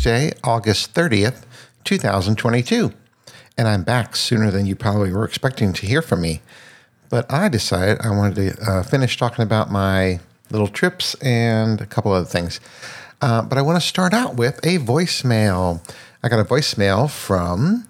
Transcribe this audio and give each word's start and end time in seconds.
Tuesday, 0.00 0.32
August 0.42 0.94
30th, 0.94 1.42
2022. 1.84 2.90
And 3.58 3.68
I'm 3.68 3.82
back 3.82 4.16
sooner 4.16 4.50
than 4.50 4.64
you 4.64 4.74
probably 4.74 5.12
were 5.12 5.26
expecting 5.26 5.74
to 5.74 5.84
hear 5.84 6.00
from 6.00 6.22
me. 6.22 6.40
But 7.10 7.30
I 7.30 7.50
decided 7.50 7.98
I 8.00 8.08
wanted 8.08 8.56
to 8.56 8.62
uh, 8.62 8.82
finish 8.82 9.18
talking 9.18 9.42
about 9.42 9.70
my 9.70 10.20
little 10.50 10.68
trips 10.68 11.16
and 11.16 11.82
a 11.82 11.86
couple 11.86 12.12
other 12.12 12.24
things. 12.24 12.60
Uh, 13.20 13.42
but 13.42 13.58
I 13.58 13.60
want 13.60 13.76
to 13.76 13.86
start 13.86 14.14
out 14.14 14.36
with 14.36 14.56
a 14.64 14.78
voicemail. 14.78 15.86
I 16.22 16.30
got 16.30 16.40
a 16.40 16.44
voicemail 16.44 17.10
from 17.10 17.86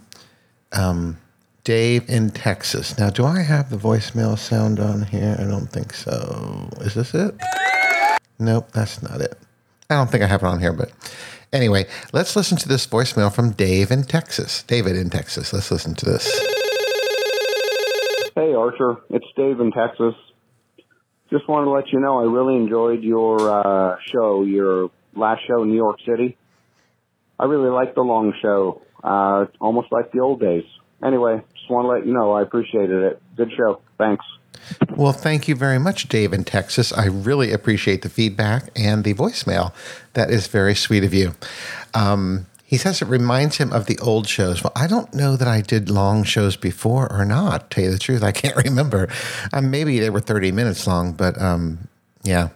um, 0.72 1.16
Dave 1.62 2.10
in 2.10 2.30
Texas. 2.30 2.98
Now, 2.98 3.10
do 3.10 3.24
I 3.24 3.42
have 3.42 3.70
the 3.70 3.76
voicemail 3.76 4.36
sound 4.36 4.80
on 4.80 5.02
here? 5.02 5.36
I 5.38 5.44
don't 5.44 5.70
think 5.70 5.94
so. 5.94 6.70
Is 6.80 6.94
this 6.94 7.14
it? 7.14 7.36
Nope, 8.40 8.72
that's 8.72 9.00
not 9.00 9.20
it. 9.20 9.38
I 9.88 9.94
don't 9.94 10.10
think 10.10 10.24
I 10.24 10.26
have 10.26 10.42
it 10.42 10.46
on 10.46 10.60
here, 10.60 10.72
but 10.72 10.92
anyway, 11.52 11.86
let's 12.12 12.36
listen 12.36 12.56
to 12.58 12.68
this 12.68 12.86
voicemail 12.86 13.32
from 13.32 13.52
Dave 13.52 13.90
in 13.90 14.04
Texas. 14.04 14.62
David 14.64 14.96
in 14.96 15.10
Texas. 15.10 15.52
Let's 15.52 15.70
listen 15.70 15.94
to 15.96 16.04
this. 16.06 16.26
Hey, 18.34 18.54
Archer. 18.54 18.96
It's 19.10 19.26
Dave 19.36 19.60
in 19.60 19.72
Texas. 19.72 20.14
Just 21.30 21.48
wanted 21.48 21.66
to 21.66 21.70
let 21.70 21.92
you 21.92 22.00
know 22.00 22.20
I 22.20 22.24
really 22.24 22.56
enjoyed 22.56 23.02
your 23.02 23.38
uh, 23.38 23.96
show, 24.12 24.42
your 24.42 24.90
last 25.14 25.42
show 25.46 25.62
in 25.62 25.68
New 25.68 25.76
York 25.76 25.98
City. 26.06 26.36
I 27.38 27.44
really 27.44 27.70
liked 27.70 27.94
the 27.94 28.02
long 28.02 28.32
show, 28.42 28.82
uh, 29.02 29.46
almost 29.60 29.88
like 29.92 30.12
the 30.12 30.20
old 30.20 30.40
days. 30.40 30.64
Anyway, 31.02 31.42
just 31.54 31.70
want 31.70 31.84
to 31.84 31.88
let 31.88 32.06
you 32.06 32.12
know 32.12 32.32
I 32.32 32.42
appreciated 32.42 33.02
it. 33.04 33.22
Good 33.36 33.50
show. 33.56 33.80
Thanks. 33.96 34.24
Well, 34.90 35.12
thank 35.12 35.48
you 35.48 35.54
very 35.54 35.78
much, 35.78 36.08
Dave 36.08 36.32
in 36.32 36.44
Texas. 36.44 36.92
I 36.92 37.06
really 37.06 37.52
appreciate 37.52 38.02
the 38.02 38.08
feedback 38.08 38.70
and 38.76 39.04
the 39.04 39.14
voicemail. 39.14 39.72
That 40.14 40.30
is 40.30 40.46
very 40.46 40.74
sweet 40.74 41.04
of 41.04 41.14
you. 41.14 41.34
Um, 41.94 42.46
he 42.64 42.76
says 42.76 43.02
it 43.02 43.08
reminds 43.08 43.56
him 43.56 43.72
of 43.72 43.86
the 43.86 43.98
old 43.98 44.28
shows. 44.28 44.62
Well, 44.62 44.72
I 44.76 44.86
don't 44.86 45.12
know 45.12 45.36
that 45.36 45.48
I 45.48 45.60
did 45.60 45.90
long 45.90 46.22
shows 46.22 46.54
before 46.54 47.12
or 47.12 47.24
not. 47.24 47.70
Tell 47.70 47.82
you 47.82 47.90
the 47.90 47.98
truth, 47.98 48.22
I 48.22 48.30
can't 48.30 48.56
remember. 48.64 49.08
Um, 49.52 49.70
maybe 49.70 49.98
they 49.98 50.10
were 50.10 50.20
30 50.20 50.52
minutes 50.52 50.86
long, 50.86 51.12
but 51.12 51.40
um, 51.40 51.88
yeah. 52.22 52.50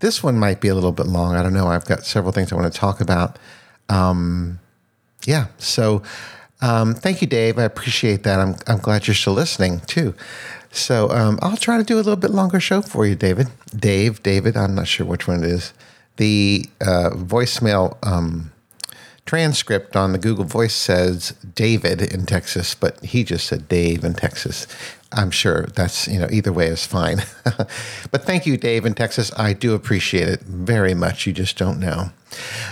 This 0.00 0.20
one 0.20 0.36
might 0.36 0.60
be 0.60 0.66
a 0.66 0.74
little 0.74 0.90
bit 0.90 1.06
long. 1.06 1.36
I 1.36 1.42
don't 1.42 1.54
know. 1.54 1.68
I've 1.68 1.84
got 1.84 2.04
several 2.04 2.32
things 2.32 2.52
I 2.52 2.56
want 2.56 2.72
to 2.72 2.76
talk 2.76 3.00
about. 3.00 3.38
Um, 3.88 4.58
yeah. 5.26 5.46
So 5.58 6.02
um, 6.60 6.94
thank 6.94 7.20
you, 7.20 7.28
Dave. 7.28 7.58
I 7.58 7.62
appreciate 7.62 8.24
that. 8.24 8.40
I'm, 8.40 8.56
I'm 8.66 8.78
glad 8.78 9.06
you're 9.06 9.14
still 9.14 9.32
listening 9.32 9.80
too. 9.80 10.14
So 10.72 11.10
um, 11.10 11.38
I'll 11.42 11.58
try 11.58 11.76
to 11.76 11.84
do 11.84 11.96
a 11.96 11.98
little 11.98 12.16
bit 12.16 12.30
longer 12.30 12.58
show 12.58 12.80
for 12.80 13.06
you, 13.06 13.14
David. 13.14 13.48
Dave, 13.76 14.22
David, 14.22 14.56
I'm 14.56 14.74
not 14.74 14.88
sure 14.88 15.06
which 15.06 15.28
one 15.28 15.44
it 15.44 15.50
is. 15.50 15.74
The 16.16 16.64
uh, 16.80 17.10
voicemail 17.12 17.96
um, 18.06 18.52
transcript 19.26 19.96
on 19.96 20.12
the 20.12 20.18
Google 20.18 20.46
Voice 20.46 20.74
says 20.74 21.34
David 21.54 22.00
in 22.00 22.24
Texas, 22.24 22.74
but 22.74 23.02
he 23.04 23.22
just 23.22 23.46
said 23.46 23.68
Dave 23.68 24.02
in 24.02 24.14
Texas. 24.14 24.66
I'm 25.12 25.30
sure 25.30 25.66
that's, 25.74 26.08
you 26.08 26.18
know, 26.18 26.28
either 26.30 26.52
way 26.52 26.68
is 26.68 26.86
fine. 26.86 27.22
but 28.10 28.24
thank 28.24 28.46
you, 28.46 28.56
Dave 28.56 28.86
in 28.86 28.94
Texas. 28.94 29.30
I 29.36 29.52
do 29.52 29.74
appreciate 29.74 30.28
it 30.28 30.40
very 30.40 30.94
much. 30.94 31.26
You 31.26 31.34
just 31.34 31.58
don't 31.58 31.78
know. 31.78 32.10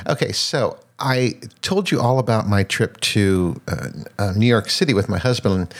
Okay, 0.09 0.33
so 0.33 0.79
I 0.99 1.35
told 1.61 1.91
you 1.91 2.01
all 2.01 2.19
about 2.19 2.49
my 2.49 2.63
trip 2.63 2.99
to 3.01 3.61
uh, 3.69 3.89
uh, 4.19 4.33
New 4.35 4.47
York 4.47 4.71
City 4.71 4.95
with 4.95 5.09
my 5.09 5.19
husband 5.19 5.75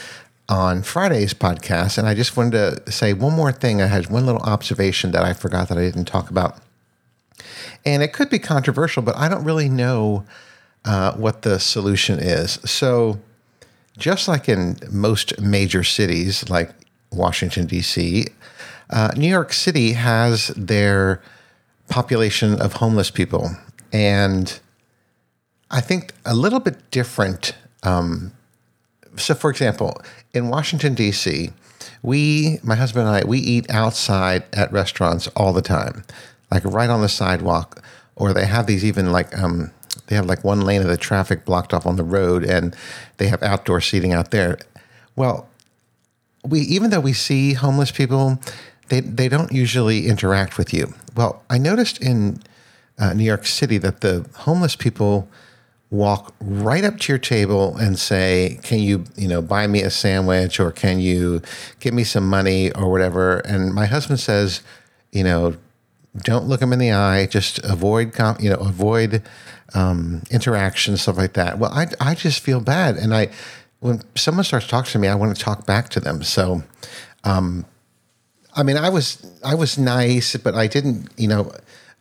on 0.51 0.83
Friday's 0.83 1.33
podcast, 1.33 1.97
and 1.97 2.05
I 2.05 2.13
just 2.13 2.35
wanted 2.35 2.85
to 2.85 2.91
say 2.91 3.13
one 3.13 3.33
more 3.33 3.53
thing. 3.53 3.81
I 3.81 3.85
had 3.85 4.09
one 4.09 4.25
little 4.25 4.41
observation 4.41 5.11
that 5.13 5.23
I 5.23 5.31
forgot 5.31 5.69
that 5.69 5.77
I 5.77 5.81
didn't 5.81 6.05
talk 6.05 6.29
about, 6.29 6.57
and 7.85 8.03
it 8.03 8.11
could 8.11 8.29
be 8.29 8.37
controversial, 8.37 9.01
but 9.01 9.15
I 9.15 9.29
don't 9.29 9.45
really 9.45 9.69
know 9.69 10.25
uh, 10.83 11.13
what 11.13 11.43
the 11.43 11.57
solution 11.57 12.19
is. 12.19 12.59
So, 12.65 13.21
just 13.97 14.27
like 14.27 14.49
in 14.49 14.75
most 14.91 15.39
major 15.39 15.85
cities 15.85 16.49
like 16.49 16.71
Washington 17.13 17.65
D.C., 17.65 18.27
uh, 18.89 19.11
New 19.15 19.29
York 19.29 19.53
City 19.53 19.93
has 19.93 20.47
their 20.57 21.21
population 21.87 22.59
of 22.59 22.73
homeless 22.73 23.09
people, 23.09 23.51
and 23.93 24.59
I 25.71 25.79
think 25.79 26.13
a 26.25 26.35
little 26.35 26.59
bit 26.59 26.91
different. 26.91 27.55
Um, 27.83 28.33
so, 29.17 29.33
for 29.35 29.49
example, 29.49 30.01
in 30.33 30.49
Washington, 30.49 30.93
D.C., 30.93 31.51
we, 32.03 32.59
my 32.63 32.75
husband 32.75 33.07
and 33.07 33.15
I, 33.15 33.23
we 33.25 33.39
eat 33.39 33.69
outside 33.69 34.43
at 34.53 34.71
restaurants 34.71 35.27
all 35.29 35.53
the 35.53 35.61
time, 35.61 36.03
like 36.49 36.63
right 36.65 36.89
on 36.89 37.01
the 37.01 37.09
sidewalk, 37.09 37.83
or 38.15 38.33
they 38.33 38.45
have 38.45 38.67
these 38.67 38.83
even 38.83 39.11
like, 39.11 39.37
um, 39.37 39.71
they 40.07 40.15
have 40.15 40.25
like 40.25 40.43
one 40.43 40.61
lane 40.61 40.81
of 40.81 40.87
the 40.87 40.97
traffic 40.97 41.45
blocked 41.45 41.73
off 41.73 41.85
on 41.85 41.95
the 41.95 42.03
road 42.03 42.43
and 42.43 42.75
they 43.17 43.27
have 43.27 43.41
outdoor 43.43 43.81
seating 43.81 44.13
out 44.13 44.31
there. 44.31 44.57
Well, 45.15 45.47
we, 46.43 46.61
even 46.61 46.89
though 46.89 46.99
we 46.99 47.13
see 47.13 47.53
homeless 47.53 47.91
people, 47.91 48.39
they, 48.89 49.01
they 49.01 49.29
don't 49.29 49.51
usually 49.51 50.07
interact 50.07 50.57
with 50.57 50.73
you. 50.73 50.93
Well, 51.15 51.43
I 51.49 51.57
noticed 51.57 52.01
in 52.01 52.41
uh, 52.97 53.13
New 53.13 53.23
York 53.23 53.45
City 53.45 53.77
that 53.79 54.01
the 54.01 54.27
homeless 54.35 54.75
people, 54.75 55.27
walk 55.91 56.33
right 56.39 56.85
up 56.85 56.97
to 57.01 57.11
your 57.11 57.19
table 57.19 57.75
and 57.77 57.99
say, 57.99 58.59
"Can 58.63 58.79
you, 58.79 59.03
you 59.15 59.27
know, 59.27 59.41
buy 59.41 59.67
me 59.67 59.81
a 59.81 59.89
sandwich 59.89 60.59
or 60.59 60.71
can 60.71 60.99
you 60.99 61.41
give 61.79 61.93
me 61.93 62.03
some 62.03 62.27
money 62.27 62.71
or 62.71 62.89
whatever?" 62.89 63.39
And 63.39 63.73
my 63.73 63.85
husband 63.85 64.19
says, 64.19 64.61
"You 65.11 65.23
know, 65.23 65.57
don't 66.23 66.47
look 66.47 66.61
them 66.61 66.73
in 66.73 66.79
the 66.79 66.91
eye. 66.91 67.25
Just 67.27 67.59
avoid, 67.59 68.17
you 68.39 68.49
know, 68.49 68.57
avoid 68.57 69.21
um, 69.73 70.23
interaction, 70.31 70.97
stuff 70.97 71.17
like 71.17 71.33
that." 71.33 71.59
Well, 71.59 71.71
I 71.73 71.87
I 71.99 72.15
just 72.15 72.39
feel 72.39 72.61
bad, 72.61 72.95
and 72.95 73.13
I 73.13 73.29
when 73.81 74.01
someone 74.15 74.45
starts 74.45 74.67
talking 74.67 74.91
to 74.91 74.99
me, 74.99 75.07
I 75.07 75.15
want 75.15 75.35
to 75.35 75.43
talk 75.43 75.65
back 75.65 75.89
to 75.89 75.99
them. 75.99 76.23
So, 76.23 76.63
um, 77.23 77.65
I 78.53 78.63
mean, 78.63 78.77
I 78.77 78.89
was 78.89 79.25
I 79.43 79.55
was 79.55 79.77
nice, 79.77 80.37
but 80.37 80.55
I 80.55 80.67
didn't, 80.67 81.09
you 81.17 81.27
know, 81.27 81.51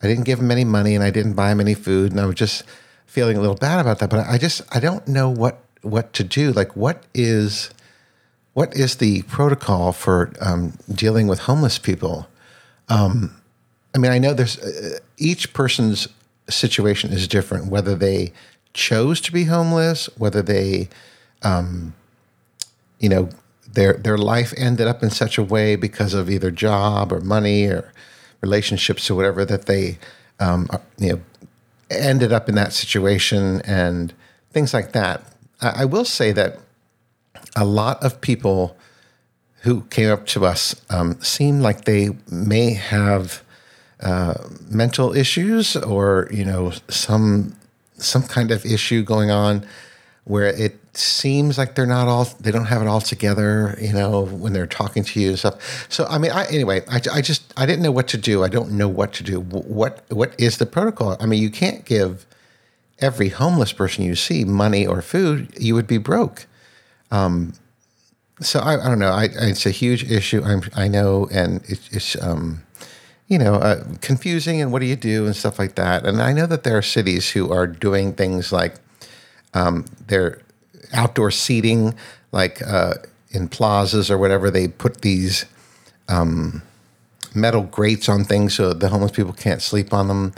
I 0.03 0.06
didn't 0.06 0.25
give 0.25 0.39
him 0.39 0.50
any 0.50 0.65
money 0.65 0.95
and 0.95 1.03
I 1.03 1.11
didn't 1.11 1.34
buy 1.34 1.50
him 1.50 1.61
any 1.61 1.75
food, 1.75 2.12
and 2.12 2.21
I 2.21 2.27
was 2.27 2.37
just 2.37 2.62
feeling 3.10 3.37
a 3.37 3.41
little 3.41 3.56
bad 3.56 3.81
about 3.81 3.98
that, 3.98 4.09
but 4.09 4.25
I 4.25 4.38
just 4.38 4.62
I 4.75 4.78
don't 4.78 5.06
know 5.09 5.28
what 5.28 5.59
what 5.82 6.12
to 6.12 6.25
do. 6.25 6.53
Like, 6.53 6.76
what 6.76 7.03
is 7.12 7.71
what 8.53 8.75
is 8.75 8.97
the 8.97 9.22
protocol 9.22 9.93
for 9.93 10.32
um, 10.41 10.75
dealing 10.93 11.26
with 11.26 11.41
homeless 11.41 11.78
people? 11.78 12.28
Um, 12.88 13.37
I 13.94 13.99
mean, 13.99 14.12
I 14.12 14.19
know 14.19 14.32
there's 14.32 14.59
uh, 14.59 14.99
each 15.19 15.53
person's 15.53 16.06
situation 16.49 17.12
is 17.12 17.26
different. 17.26 17.66
Whether 17.66 17.97
they 17.97 18.32
chose 18.75 19.20
to 19.22 19.32
be 19.32 19.44
homeless, 19.44 20.09
whether 20.16 20.41
they, 20.41 20.88
um, 21.43 21.94
you 23.00 23.09
know, 23.09 23.28
their 23.72 23.94
their 23.94 24.19
life 24.19 24.54
ended 24.56 24.87
up 24.87 25.03
in 25.03 25.10
such 25.10 25.37
a 25.37 25.43
way 25.43 25.75
because 25.75 26.15
of 26.15 26.31
either 26.31 26.53
job 26.53 27.12
or 27.12 27.20
money 27.20 27.66
or 27.66 27.93
relationships 28.41 29.10
or 29.10 29.16
whatever 29.16 29.44
that 29.44 29.66
they, 29.66 29.99
um, 30.38 30.69
you 30.99 31.12
know, 31.15 31.20
ended 31.91 32.33
up 32.33 32.49
in 32.49 32.55
that 32.55 32.73
situation 32.73 33.61
and 33.62 34.12
things 34.51 34.73
like 34.73 34.93
that. 34.93 35.23
I, 35.61 35.83
I 35.83 35.84
will 35.84 36.05
say 36.05 36.33
that 36.33 36.59
a 37.56 37.65
lot 37.65 38.03
of 38.03 38.21
people 38.21 38.77
who 39.62 39.83
came 39.83 40.11
up 40.11 40.27
to 40.27 40.47
us 40.47 40.75
um, 40.89 41.20
seem 41.20 41.61
like 41.61 41.85
they 41.85 42.11
may 42.31 42.73
have 42.75 43.43
uh, 44.00 44.35
mental 44.70 45.14
issues 45.14 45.76
or 45.76 46.29
you 46.31 46.44
know 46.44 46.73
some 46.88 47.55
some 47.99 48.23
kind 48.23 48.50
of 48.50 48.64
issue 48.64 49.03
going 49.03 49.31
on 49.31 49.67
where 50.25 50.46
it 50.46 50.78
seems 50.96 51.56
like 51.56 51.75
they're 51.75 51.87
not 51.87 52.08
all 52.08 52.25
they 52.40 52.50
don't 52.50 52.67
have 52.67 52.82
it 52.82 52.88
all 52.88 53.00
together 53.00 53.76
you 53.81 53.93
know 53.93 54.25
when 54.25 54.52
they're 54.52 54.67
talking 54.67 55.02
to 55.02 55.20
you 55.20 55.31
and 55.31 55.38
stuff. 55.38 55.87
So 55.88 56.05
i 56.06 56.19
mean 56.19 56.31
i 56.31 56.44
anyway 56.46 56.82
I, 56.88 57.00
I 57.12 57.20
just 57.20 57.52
i 57.56 57.67
didn't 57.67 57.82
know 57.82 57.93
what 57.93 58.08
to 58.08 58.19
do. 58.19 58.44
I 58.44 58.49
don't 58.49 58.72
know 58.72 58.88
what 58.88 59.12
to 59.14 59.22
do. 59.22 59.40
What 59.40 60.05
what 60.08 60.34
is 60.38 60.58
the 60.58 60.67
protocol? 60.67 61.17
I 61.20 61.26
mean 61.26 61.43
you 61.43 61.50
can't 61.50 61.84
give 61.84 62.26
every 62.99 63.28
homeless 63.28 63.72
person 63.72 64.05
you 64.05 64.14
see 64.14 64.44
money 64.44 64.87
or 64.87 65.00
food 65.00 65.52
you 65.58 65.75
would 65.75 65.87
be 65.87 65.99
broke. 65.99 66.46
Um 67.11 67.55
so 68.40 68.61
i, 68.61 68.75
I 68.75 68.88
don't 68.88 68.99
know. 68.99 69.12
I, 69.12 69.25
it's 69.32 69.66
a 69.66 69.70
huge 69.70 70.11
issue. 70.11 70.43
I'm, 70.43 70.62
i 70.75 70.88
know 70.88 71.28
and 71.32 71.62
it, 71.69 71.81
it's 71.93 72.20
um 72.23 72.62
you 73.31 73.38
know, 73.38 73.55
uh, 73.55 73.84
confusing 74.00 74.61
and 74.61 74.73
what 74.73 74.81
do 74.81 74.87
you 74.87 74.96
do 74.96 75.25
and 75.25 75.37
stuff 75.37 75.56
like 75.56 75.76
that. 75.76 76.05
And 76.05 76.20
I 76.20 76.32
know 76.32 76.46
that 76.46 76.64
there 76.64 76.76
are 76.76 76.82
cities 76.82 77.31
who 77.31 77.52
are 77.52 77.64
doing 77.64 78.12
things 78.12 78.50
like 78.50 78.75
um, 79.55 79.85
they're 80.06 80.41
outdoor 80.93 81.31
seating, 81.31 81.94
like 82.32 82.62
uh, 82.62 82.94
in 83.31 83.49
plazas 83.49 84.11
or 84.11 84.19
whatever. 84.19 84.50
They 84.50 84.69
put 84.69 85.02
these 85.02 85.47
um, 86.08 86.62
metal 87.35 87.62
grates 87.62 88.08
on 88.08 88.25
things 88.25 88.55
so 88.55 88.73
the 88.73 88.88
homeless 88.88 89.12
people 89.12 89.32
can't 89.32 89.62
sleep 89.62 89.93
on 89.93 90.08
them, 90.08 90.35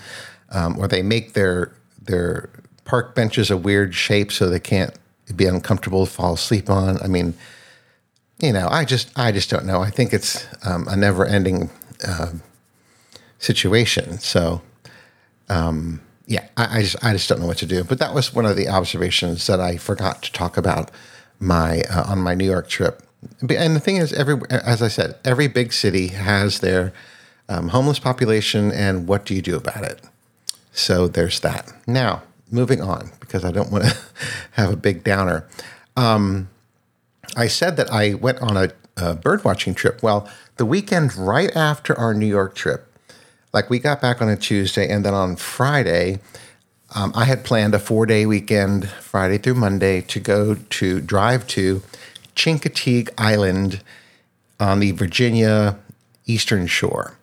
um, 0.50 0.78
or 0.78 0.88
they 0.88 1.02
make 1.02 1.32
their 1.34 1.72
their 2.00 2.48
park 2.84 3.14
benches 3.14 3.50
a 3.50 3.56
weird 3.56 3.94
shape 3.94 4.32
so 4.32 4.48
they 4.48 4.60
can't 4.60 4.94
be 5.36 5.46
uncomfortable 5.46 6.04
to 6.04 6.10
fall 6.10 6.34
asleep 6.34 6.68
on. 6.68 7.00
I 7.00 7.06
mean, 7.06 7.34
you 8.40 8.52
know, 8.52 8.68
I 8.68 8.84
just 8.84 9.16
I 9.16 9.32
just 9.32 9.50
don't 9.50 9.66
know. 9.66 9.80
I 9.80 9.90
think 9.90 10.12
it's 10.12 10.46
um, 10.64 10.86
a 10.88 10.96
never 10.96 11.24
ending 11.24 11.70
uh, 12.06 12.32
situation. 13.38 14.18
So. 14.18 14.62
Um, 15.48 16.00
yeah, 16.26 16.46
I, 16.56 16.78
I, 16.78 16.82
just 16.82 17.04
I 17.04 17.12
just 17.12 17.28
don't 17.28 17.40
know 17.40 17.46
what 17.46 17.58
to 17.58 17.66
do. 17.66 17.84
But 17.84 17.98
that 17.98 18.14
was 18.14 18.34
one 18.34 18.46
of 18.46 18.56
the 18.56 18.68
observations 18.68 19.46
that 19.46 19.60
I 19.60 19.76
forgot 19.76 20.22
to 20.22 20.32
talk 20.32 20.56
about 20.56 20.90
my 21.40 21.82
uh, 21.90 22.04
on 22.08 22.18
my 22.18 22.34
New 22.34 22.46
York 22.46 22.68
trip. 22.68 23.02
And 23.40 23.76
the 23.76 23.80
thing 23.80 23.96
is, 23.96 24.12
every 24.12 24.40
as 24.50 24.82
I 24.82 24.88
said, 24.88 25.16
every 25.24 25.48
big 25.48 25.72
city 25.72 26.08
has 26.08 26.60
their 26.60 26.92
um, 27.48 27.68
homeless 27.68 27.98
population, 27.98 28.72
and 28.72 29.06
what 29.06 29.24
do 29.24 29.34
you 29.34 29.42
do 29.42 29.56
about 29.56 29.84
it? 29.84 30.00
So 30.72 31.06
there's 31.06 31.40
that. 31.40 31.72
Now 31.86 32.22
moving 32.50 32.82
on 32.82 33.10
because 33.18 33.44
I 33.44 33.50
don't 33.50 33.72
want 33.72 33.84
to 33.84 33.96
have 34.52 34.72
a 34.72 34.76
big 34.76 35.02
downer. 35.02 35.46
Um, 35.96 36.48
I 37.36 37.46
said 37.46 37.76
that 37.78 37.90
I 37.90 38.14
went 38.14 38.40
on 38.40 38.56
a, 38.56 38.72
a 38.96 39.14
bird 39.14 39.44
watching 39.44 39.74
trip. 39.74 40.02
Well, 40.02 40.28
the 40.56 40.66
weekend 40.66 41.16
right 41.16 41.54
after 41.56 41.98
our 41.98 42.14
New 42.14 42.26
York 42.26 42.54
trip, 42.54 42.91
like 43.52 43.68
we 43.68 43.78
got 43.78 44.00
back 44.00 44.22
on 44.22 44.28
a 44.28 44.36
Tuesday, 44.36 44.88
and 44.88 45.04
then 45.04 45.14
on 45.14 45.36
Friday, 45.36 46.20
um, 46.94 47.12
I 47.14 47.24
had 47.24 47.44
planned 47.44 47.74
a 47.74 47.78
four 47.78 48.06
day 48.06 48.26
weekend, 48.26 48.88
Friday 48.88 49.38
through 49.38 49.54
Monday, 49.54 50.00
to 50.02 50.20
go 50.20 50.54
to 50.54 51.00
drive 51.00 51.46
to 51.48 51.82
Chincoteague 52.34 53.10
Island 53.18 53.82
on 54.58 54.80
the 54.80 54.92
Virginia 54.92 55.78
Eastern 56.26 56.66
Shore. 56.66 57.16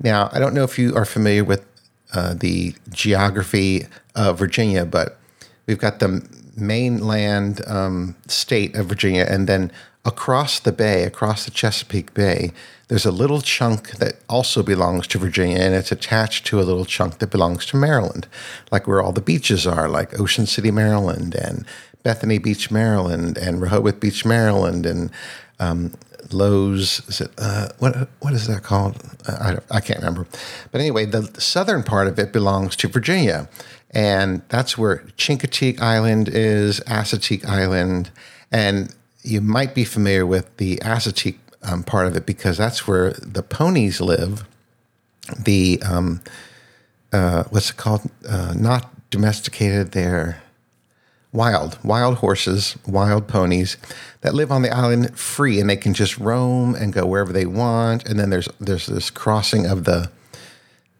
Now, 0.00 0.28
I 0.32 0.38
don't 0.38 0.54
know 0.54 0.64
if 0.64 0.78
you 0.78 0.94
are 0.96 1.04
familiar 1.04 1.44
with 1.44 1.64
uh, 2.12 2.34
the 2.34 2.74
geography 2.90 3.86
of 4.14 4.38
Virginia, 4.38 4.84
but 4.84 5.18
we've 5.66 5.78
got 5.78 5.98
the 5.98 6.26
mainland 6.56 7.66
um, 7.66 8.14
state 8.28 8.76
of 8.76 8.86
Virginia, 8.86 9.26
and 9.28 9.48
then 9.48 9.72
across 10.04 10.60
the 10.60 10.72
bay, 10.72 11.04
across 11.04 11.44
the 11.44 11.50
Chesapeake 11.50 12.12
Bay, 12.14 12.52
there's 12.88 13.06
a 13.06 13.10
little 13.10 13.40
chunk 13.40 13.92
that 13.92 14.16
also 14.28 14.62
belongs 14.62 15.06
to 15.08 15.18
Virginia, 15.18 15.58
and 15.58 15.74
it's 15.74 15.90
attached 15.90 16.46
to 16.46 16.60
a 16.60 16.62
little 16.62 16.84
chunk 16.84 17.18
that 17.18 17.30
belongs 17.30 17.64
to 17.66 17.76
Maryland, 17.76 18.26
like 18.70 18.86
where 18.86 19.02
all 19.02 19.12
the 19.12 19.22
beaches 19.22 19.66
are, 19.66 19.88
like 19.88 20.18
Ocean 20.20 20.46
City, 20.46 20.70
Maryland, 20.70 21.34
and 21.34 21.64
Bethany 22.02 22.38
Beach, 22.38 22.70
Maryland, 22.70 23.38
and 23.38 23.62
Rehoboth 23.62 24.00
Beach, 24.00 24.26
Maryland, 24.26 24.84
and 24.84 25.10
um, 25.58 25.94
Lowe's. 26.30 27.00
Is 27.08 27.22
it 27.22 27.30
uh, 27.38 27.68
what? 27.78 28.08
What 28.20 28.34
is 28.34 28.46
that 28.46 28.62
called? 28.62 29.02
I, 29.26 29.56
I 29.70 29.80
can't 29.80 30.00
remember. 30.00 30.26
But 30.70 30.82
anyway, 30.82 31.06
the 31.06 31.40
southern 31.40 31.82
part 31.82 32.06
of 32.06 32.18
it 32.18 32.32
belongs 32.32 32.76
to 32.76 32.88
Virginia, 32.88 33.48
and 33.90 34.42
that's 34.50 34.76
where 34.76 34.98
Chincoteague 35.16 35.80
Island 35.80 36.28
is, 36.28 36.80
Assateague 36.80 37.46
Island, 37.46 38.10
and 38.52 38.94
you 39.24 39.40
might 39.40 39.74
be 39.74 39.84
familiar 39.84 40.26
with 40.26 40.54
the 40.58 40.76
Assateague 40.76 41.38
um, 41.62 41.82
part 41.82 42.06
of 42.06 42.14
it 42.14 42.26
because 42.26 42.58
that's 42.58 42.86
where 42.86 43.12
the 43.12 43.42
ponies 43.42 44.00
live. 44.00 44.44
The 45.38 45.82
um, 45.82 46.20
uh, 47.12 47.44
what's 47.44 47.70
it 47.70 47.76
called? 47.78 48.10
Uh, 48.28 48.52
not 48.54 48.90
domesticated. 49.10 49.92
They're 49.92 50.42
wild, 51.32 51.78
wild 51.82 52.18
horses, 52.18 52.76
wild 52.86 53.26
ponies 53.26 53.78
that 54.20 54.34
live 54.34 54.52
on 54.52 54.60
the 54.60 54.70
island 54.70 55.18
free, 55.18 55.58
and 55.58 55.70
they 55.70 55.76
can 55.76 55.94
just 55.94 56.18
roam 56.18 56.74
and 56.74 56.92
go 56.92 57.06
wherever 57.06 57.32
they 57.32 57.46
want. 57.46 58.06
And 58.06 58.20
then 58.20 58.28
there's 58.28 58.48
there's 58.60 58.86
this 58.86 59.08
crossing 59.08 59.64
of 59.64 59.84
the, 59.84 60.10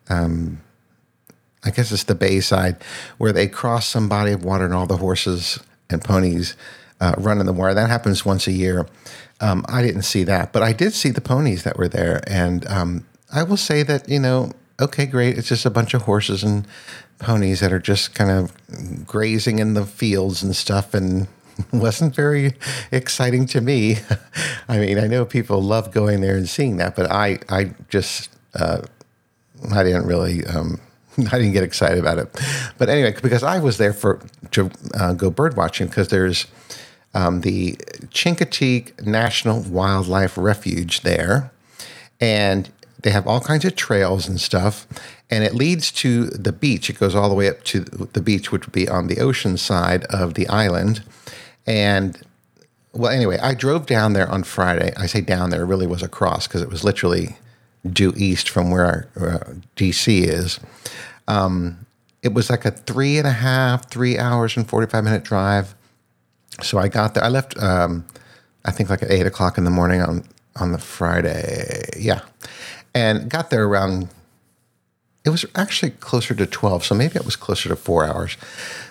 um, 0.08 0.62
I 1.62 1.70
guess 1.70 1.92
it's 1.92 2.04
the 2.04 2.14
bay 2.14 2.40
side 2.40 2.76
where 3.18 3.32
they 3.32 3.48
cross 3.48 3.86
some 3.86 4.08
body 4.08 4.32
of 4.32 4.42
water, 4.42 4.64
and 4.64 4.72
all 4.72 4.86
the 4.86 4.96
horses 4.96 5.58
and 5.90 6.02
ponies 6.02 6.56
uh, 7.00 7.14
run 7.18 7.40
in 7.40 7.46
the 7.46 7.52
water. 7.52 7.74
That 7.74 7.90
happens 7.90 8.24
once 8.24 8.46
a 8.46 8.52
year. 8.52 8.86
Um, 9.40 9.64
I 9.68 9.82
didn't 9.82 10.02
see 10.02 10.24
that, 10.24 10.52
but 10.52 10.62
I 10.62 10.72
did 10.72 10.92
see 10.92 11.10
the 11.10 11.20
ponies 11.20 11.64
that 11.64 11.76
were 11.76 11.88
there, 11.88 12.22
and 12.26 12.66
um, 12.68 13.06
I 13.32 13.42
will 13.42 13.56
say 13.56 13.82
that 13.82 14.08
you 14.08 14.20
know, 14.20 14.52
okay, 14.80 15.06
great, 15.06 15.36
it's 15.36 15.48
just 15.48 15.66
a 15.66 15.70
bunch 15.70 15.94
of 15.94 16.02
horses 16.02 16.42
and 16.42 16.66
ponies 17.18 17.60
that 17.60 17.72
are 17.72 17.78
just 17.78 18.14
kind 18.14 18.30
of 18.30 19.06
grazing 19.06 19.58
in 19.58 19.74
the 19.74 19.84
fields 19.84 20.42
and 20.42 20.54
stuff, 20.54 20.94
and 20.94 21.26
wasn't 21.72 22.14
very 22.14 22.54
exciting 22.92 23.46
to 23.46 23.60
me. 23.60 23.96
I 24.68 24.78
mean, 24.78 24.98
I 24.98 25.06
know 25.06 25.24
people 25.24 25.62
love 25.62 25.92
going 25.92 26.20
there 26.20 26.36
and 26.36 26.48
seeing 26.48 26.76
that, 26.78 26.96
but 26.96 27.10
I, 27.10 27.38
I 27.48 27.74
just, 27.88 28.30
uh, 28.54 28.82
I 29.72 29.82
didn't 29.82 30.06
really. 30.06 30.44
Um, 30.46 30.80
I 31.32 31.38
didn't 31.38 31.52
get 31.52 31.62
excited 31.62 31.98
about 31.98 32.18
it, 32.18 32.28
but 32.78 32.88
anyway, 32.88 33.14
because 33.22 33.42
I 33.42 33.58
was 33.58 33.78
there 33.78 33.92
for 33.92 34.20
to 34.52 34.70
uh, 34.94 35.12
go 35.14 35.30
bird 35.30 35.56
watching 35.56 35.86
because 35.86 36.08
there's 36.08 36.46
um, 37.14 37.42
the 37.42 37.72
Chincoteague 38.10 39.06
National 39.06 39.60
Wildlife 39.60 40.36
Refuge 40.36 41.02
there, 41.02 41.50
and 42.20 42.70
they 43.02 43.10
have 43.10 43.26
all 43.26 43.40
kinds 43.40 43.64
of 43.64 43.76
trails 43.76 44.28
and 44.28 44.40
stuff, 44.40 44.86
and 45.30 45.44
it 45.44 45.54
leads 45.54 45.92
to 45.92 46.26
the 46.26 46.52
beach. 46.52 46.90
It 46.90 46.98
goes 46.98 47.14
all 47.14 47.28
the 47.28 47.34
way 47.34 47.48
up 47.48 47.62
to 47.64 47.80
the 47.80 48.20
beach, 48.20 48.50
which 48.50 48.66
would 48.66 48.72
be 48.72 48.88
on 48.88 49.06
the 49.06 49.20
ocean 49.20 49.56
side 49.56 50.04
of 50.06 50.34
the 50.34 50.48
island, 50.48 51.02
and 51.66 52.20
well, 52.92 53.10
anyway, 53.10 53.38
I 53.38 53.54
drove 53.54 53.86
down 53.86 54.12
there 54.12 54.28
on 54.30 54.44
Friday. 54.44 54.92
I 54.96 55.06
say 55.06 55.20
down 55.20 55.50
there, 55.50 55.66
really 55.66 55.86
was 55.86 56.02
across 56.02 56.46
because 56.46 56.62
it 56.62 56.68
was 56.68 56.84
literally 56.84 57.36
due 57.90 58.12
east 58.16 58.48
from 58.48 58.70
where 58.70 58.84
our, 58.84 59.08
uh, 59.28 59.54
DC 59.76 60.22
is. 60.26 60.60
Um, 61.28 61.86
it 62.22 62.32
was 62.32 62.48
like 62.48 62.64
a 62.64 62.70
three 62.70 63.18
and 63.18 63.26
a 63.26 63.32
half, 63.32 63.90
three 63.90 64.18
hours 64.18 64.56
and 64.56 64.68
45 64.68 65.04
minute 65.04 65.24
drive 65.24 65.74
so 66.62 66.78
I 66.78 66.88
got 66.88 67.14
there. 67.14 67.24
I 67.24 67.28
left, 67.28 67.60
um, 67.60 68.04
I 68.64 68.70
think 68.70 68.90
like 68.90 69.02
at 69.02 69.10
eight 69.10 69.26
o'clock 69.26 69.58
in 69.58 69.64
the 69.64 69.70
morning 69.70 70.00
on 70.00 70.24
on 70.56 70.72
the 70.72 70.78
Friday. 70.78 71.88
Yeah, 71.98 72.20
and 72.94 73.28
got 73.28 73.50
there 73.50 73.64
around. 73.64 74.08
It 75.24 75.30
was 75.30 75.44
actually 75.54 75.90
closer 75.92 76.34
to 76.34 76.46
twelve, 76.46 76.84
so 76.84 76.94
maybe 76.94 77.16
it 77.16 77.24
was 77.24 77.36
closer 77.36 77.68
to 77.68 77.76
four 77.76 78.04
hours. 78.04 78.36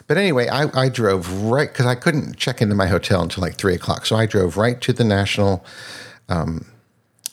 But 0.07 0.17
anyway, 0.17 0.47
I, 0.49 0.67
I 0.77 0.89
drove 0.89 1.31
right 1.43 1.71
because 1.71 1.85
I 1.85 1.95
couldn't 1.95 2.37
check 2.37 2.61
into 2.61 2.75
my 2.75 2.87
hotel 2.87 3.21
until 3.21 3.41
like 3.41 3.55
three 3.55 3.75
o'clock. 3.75 4.05
So 4.05 4.15
I 4.15 4.25
drove 4.25 4.57
right 4.57 4.81
to 4.81 4.91
the 4.91 5.05
National 5.05 5.63
um, 6.27 6.65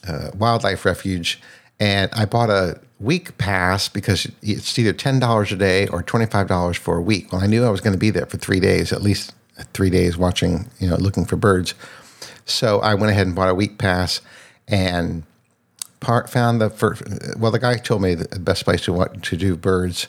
uh, 0.07 0.31
Wildlife 0.37 0.85
Refuge, 0.85 1.41
and 1.79 2.11
I 2.13 2.25
bought 2.25 2.51
a 2.51 2.81
week 2.99 3.39
pass 3.39 3.89
because 3.89 4.31
it's 4.43 4.79
either 4.79 4.93
ten 4.93 5.19
dollars 5.19 5.53
a 5.53 5.57
day 5.57 5.87
or 5.89 6.03
twenty 6.03 6.27
five 6.27 6.49
dollars 6.49 6.77
for 6.77 6.97
a 6.97 7.03
week. 7.03 7.33
Well, 7.33 7.43
I 7.43 7.47
knew 7.47 7.65
I 7.65 7.71
was 7.71 7.81
going 7.81 7.95
to 7.95 7.99
be 7.99 8.11
there 8.11 8.27
for 8.27 8.37
three 8.39 8.61
days 8.61 8.93
at 8.93 9.03
least 9.03 9.35
three 9.73 9.91
days 9.91 10.17
watching, 10.17 10.71
you 10.79 10.89
know, 10.89 10.97
looking 10.97 11.25
for 11.25 11.37
birds. 11.37 11.75
So 12.45 12.81
I 12.81 12.95
went 12.95 13.11
ahead 13.11 13.27
and 13.27 13.37
bought 13.37 13.49
a 13.49 13.55
week 13.55 13.79
pass 13.79 14.21
and 14.67 15.23
part, 16.01 16.31
found 16.31 16.61
the 16.61 16.71
first. 16.71 17.03
Well, 17.39 17.51
the 17.51 17.59
guy 17.59 17.77
told 17.77 18.03
me 18.03 18.15
the 18.15 18.39
best 18.39 18.65
place 18.65 18.83
to 18.83 18.93
want 18.93 19.23
to 19.25 19.37
do 19.37 19.57
birds 19.57 20.09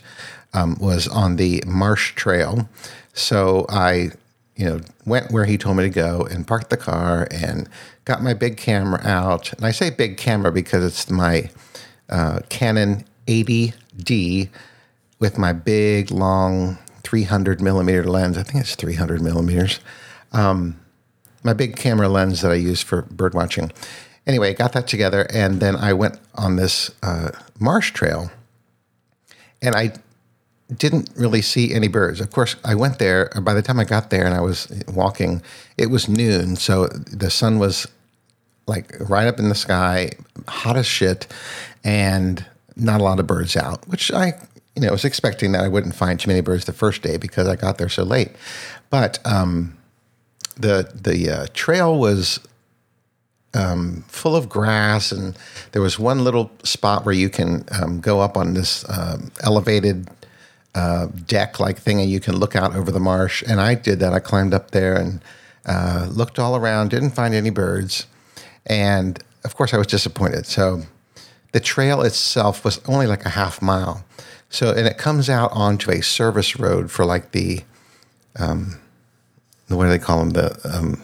um, 0.53 0.77
was 0.79 1.07
on 1.07 1.35
the 1.35 1.63
Marsh 1.65 2.13
Trail. 2.15 2.69
So 3.13 3.65
I, 3.69 4.11
you 4.55 4.65
know, 4.65 4.81
went 5.05 5.31
where 5.31 5.45
he 5.45 5.57
told 5.57 5.77
me 5.77 5.83
to 5.83 5.89
go 5.89 6.27
and 6.29 6.47
parked 6.47 6.69
the 6.69 6.77
car 6.77 7.27
and 7.31 7.69
got 8.05 8.21
my 8.21 8.33
big 8.33 8.57
camera 8.57 9.01
out. 9.03 9.53
And 9.53 9.65
I 9.65 9.71
say 9.71 9.89
big 9.89 10.17
camera 10.17 10.51
because 10.51 10.83
it's 10.83 11.09
my 11.09 11.49
uh, 12.09 12.41
Canon 12.49 13.05
80D 13.27 14.49
with 15.19 15.37
my 15.37 15.53
big 15.53 16.11
long 16.11 16.77
300 17.03 17.61
millimeter 17.61 18.03
lens. 18.03 18.37
I 18.37 18.43
think 18.43 18.61
it's 18.63 18.75
300 18.75 19.21
millimeters. 19.21 19.79
Um, 20.31 20.79
my 21.43 21.53
big 21.53 21.75
camera 21.75 22.07
lens 22.07 22.41
that 22.41 22.51
I 22.51 22.55
use 22.55 22.81
for 22.81 23.03
bird 23.03 23.33
watching. 23.33 23.71
Anyway, 24.27 24.53
got 24.53 24.73
that 24.73 24.87
together, 24.87 25.25
and 25.33 25.59
then 25.59 25.75
I 25.75 25.93
went 25.93 26.19
on 26.35 26.55
this 26.55 26.91
uh, 27.01 27.31
marsh 27.59 27.91
trail, 27.91 28.31
and 29.61 29.73
I 29.73 29.93
didn't 30.77 31.09
really 31.15 31.41
see 31.41 31.73
any 31.73 31.87
birds. 31.87 32.21
Of 32.21 32.31
course, 32.31 32.55
I 32.63 32.75
went 32.75 32.99
there. 32.99 33.29
By 33.41 33.53
the 33.53 33.61
time 33.61 33.79
I 33.79 33.83
got 33.83 34.09
there 34.09 34.25
and 34.25 34.33
I 34.33 34.41
was 34.41 34.71
walking, 34.93 35.41
it 35.77 35.87
was 35.87 36.07
noon, 36.07 36.55
so 36.55 36.87
the 36.87 37.29
sun 37.29 37.59
was 37.59 37.87
like 38.67 38.95
right 38.99 39.27
up 39.27 39.39
in 39.39 39.49
the 39.49 39.55
sky, 39.55 40.11
hot 40.47 40.77
as 40.77 40.85
shit, 40.85 41.27
and 41.83 42.45
not 42.75 43.01
a 43.01 43.03
lot 43.03 43.19
of 43.19 43.27
birds 43.27 43.57
out, 43.57 43.85
which 43.87 44.11
I 44.11 44.33
you 44.75 44.81
know, 44.81 44.91
was 44.91 45.05
expecting 45.05 45.51
that 45.51 45.63
I 45.63 45.67
wouldn't 45.67 45.95
find 45.95 46.19
too 46.19 46.29
many 46.29 46.41
birds 46.41 46.65
the 46.65 46.73
first 46.73 47.01
day 47.01 47.17
because 47.17 47.47
I 47.47 47.55
got 47.55 47.77
there 47.77 47.89
so 47.89 48.03
late. 48.03 48.31
But 48.89 49.19
um, 49.25 49.77
the 50.55 50.89
the 50.93 51.29
uh, 51.29 51.47
trail 51.53 51.97
was 51.97 52.39
um, 53.53 54.05
full 54.07 54.35
of 54.35 54.47
grass, 54.47 55.11
and 55.11 55.37
there 55.73 55.81
was 55.81 55.99
one 55.99 56.23
little 56.23 56.51
spot 56.63 57.05
where 57.05 57.15
you 57.15 57.29
can 57.29 57.65
um, 57.81 57.99
go 57.99 58.21
up 58.21 58.37
on 58.37 58.53
this 58.53 58.85
um, 58.89 59.31
elevated 59.43 60.09
uh, 60.75 61.07
deck 61.25 61.59
like 61.59 61.77
thing, 61.77 61.99
and 62.01 62.09
you 62.09 62.19
can 62.19 62.37
look 62.37 62.55
out 62.55 62.75
over 62.75 62.91
the 62.91 62.99
marsh. 62.99 63.43
And 63.47 63.59
I 63.59 63.75
did 63.75 63.99
that. 63.99 64.13
I 64.13 64.19
climbed 64.19 64.53
up 64.53 64.71
there 64.71 64.95
and 64.95 65.21
uh, 65.65 66.07
looked 66.09 66.39
all 66.39 66.55
around, 66.55 66.89
didn't 66.89 67.11
find 67.11 67.33
any 67.33 67.49
birds, 67.49 68.07
and 68.65 69.23
of 69.43 69.55
course 69.55 69.73
I 69.73 69.77
was 69.77 69.87
disappointed. 69.87 70.45
So 70.45 70.83
the 71.51 71.59
trail 71.59 72.01
itself 72.01 72.63
was 72.63 72.79
only 72.87 73.07
like 73.07 73.25
a 73.25 73.29
half 73.29 73.61
mile. 73.61 74.03
So, 74.49 74.71
and 74.71 74.85
it 74.85 74.97
comes 74.97 75.29
out 75.29 75.51
onto 75.53 75.91
a 75.91 76.01
service 76.01 76.59
road 76.59 76.91
for 76.91 77.05
like 77.05 77.31
the, 77.31 77.61
um, 78.37 78.79
what 79.69 79.85
do 79.85 79.89
they 79.89 79.99
call 79.99 80.19
them? 80.19 80.31
The 80.31 80.59
um, 80.63 81.01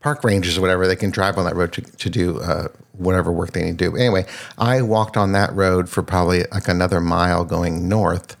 park 0.00 0.24
rangers 0.24 0.56
or 0.56 0.62
whatever. 0.62 0.86
They 0.86 0.96
can 0.96 1.10
drive 1.10 1.36
on 1.36 1.44
that 1.44 1.56
road 1.56 1.74
to, 1.74 1.82
to 1.82 2.08
do 2.08 2.40
uh, 2.40 2.68
whatever 2.92 3.30
work 3.30 3.52
they 3.52 3.62
need 3.64 3.78
to 3.78 3.90
do. 3.90 3.96
Anyway, 3.96 4.24
I 4.56 4.80
walked 4.80 5.18
on 5.18 5.32
that 5.32 5.52
road 5.54 5.90
for 5.90 6.02
probably 6.02 6.44
like 6.50 6.68
another 6.68 7.00
mile 7.00 7.44
going 7.44 7.86
north. 7.86 8.34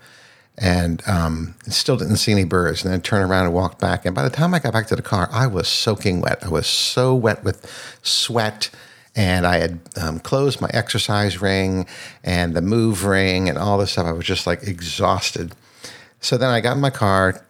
And 0.60 1.02
um, 1.06 1.54
still 1.68 1.96
didn't 1.96 2.16
see 2.16 2.32
any 2.32 2.44
birds. 2.44 2.84
And 2.84 2.92
then 2.92 3.00
turned 3.00 3.28
around 3.30 3.46
and 3.46 3.54
walked 3.54 3.80
back. 3.80 4.04
And 4.04 4.14
by 4.14 4.22
the 4.22 4.30
time 4.30 4.54
I 4.54 4.58
got 4.58 4.72
back 4.72 4.86
to 4.88 4.96
the 4.96 5.02
car, 5.02 5.28
I 5.32 5.46
was 5.46 5.68
soaking 5.68 6.20
wet. 6.20 6.44
I 6.44 6.48
was 6.48 6.66
so 6.66 7.14
wet 7.14 7.44
with 7.44 7.70
sweat. 8.02 8.70
And 9.16 9.46
I 9.46 9.56
had 9.56 9.80
um, 10.00 10.20
closed 10.20 10.60
my 10.60 10.70
exercise 10.72 11.40
ring 11.40 11.86
and 12.22 12.54
the 12.54 12.62
move 12.62 13.04
ring 13.04 13.48
and 13.48 13.58
all 13.58 13.78
this 13.78 13.92
stuff. 13.92 14.06
I 14.06 14.12
was 14.12 14.26
just 14.26 14.46
like 14.46 14.62
exhausted. 14.62 15.54
So 16.20 16.36
then 16.36 16.50
I 16.50 16.60
got 16.60 16.76
in 16.76 16.80
my 16.80 16.90
car, 16.90 17.42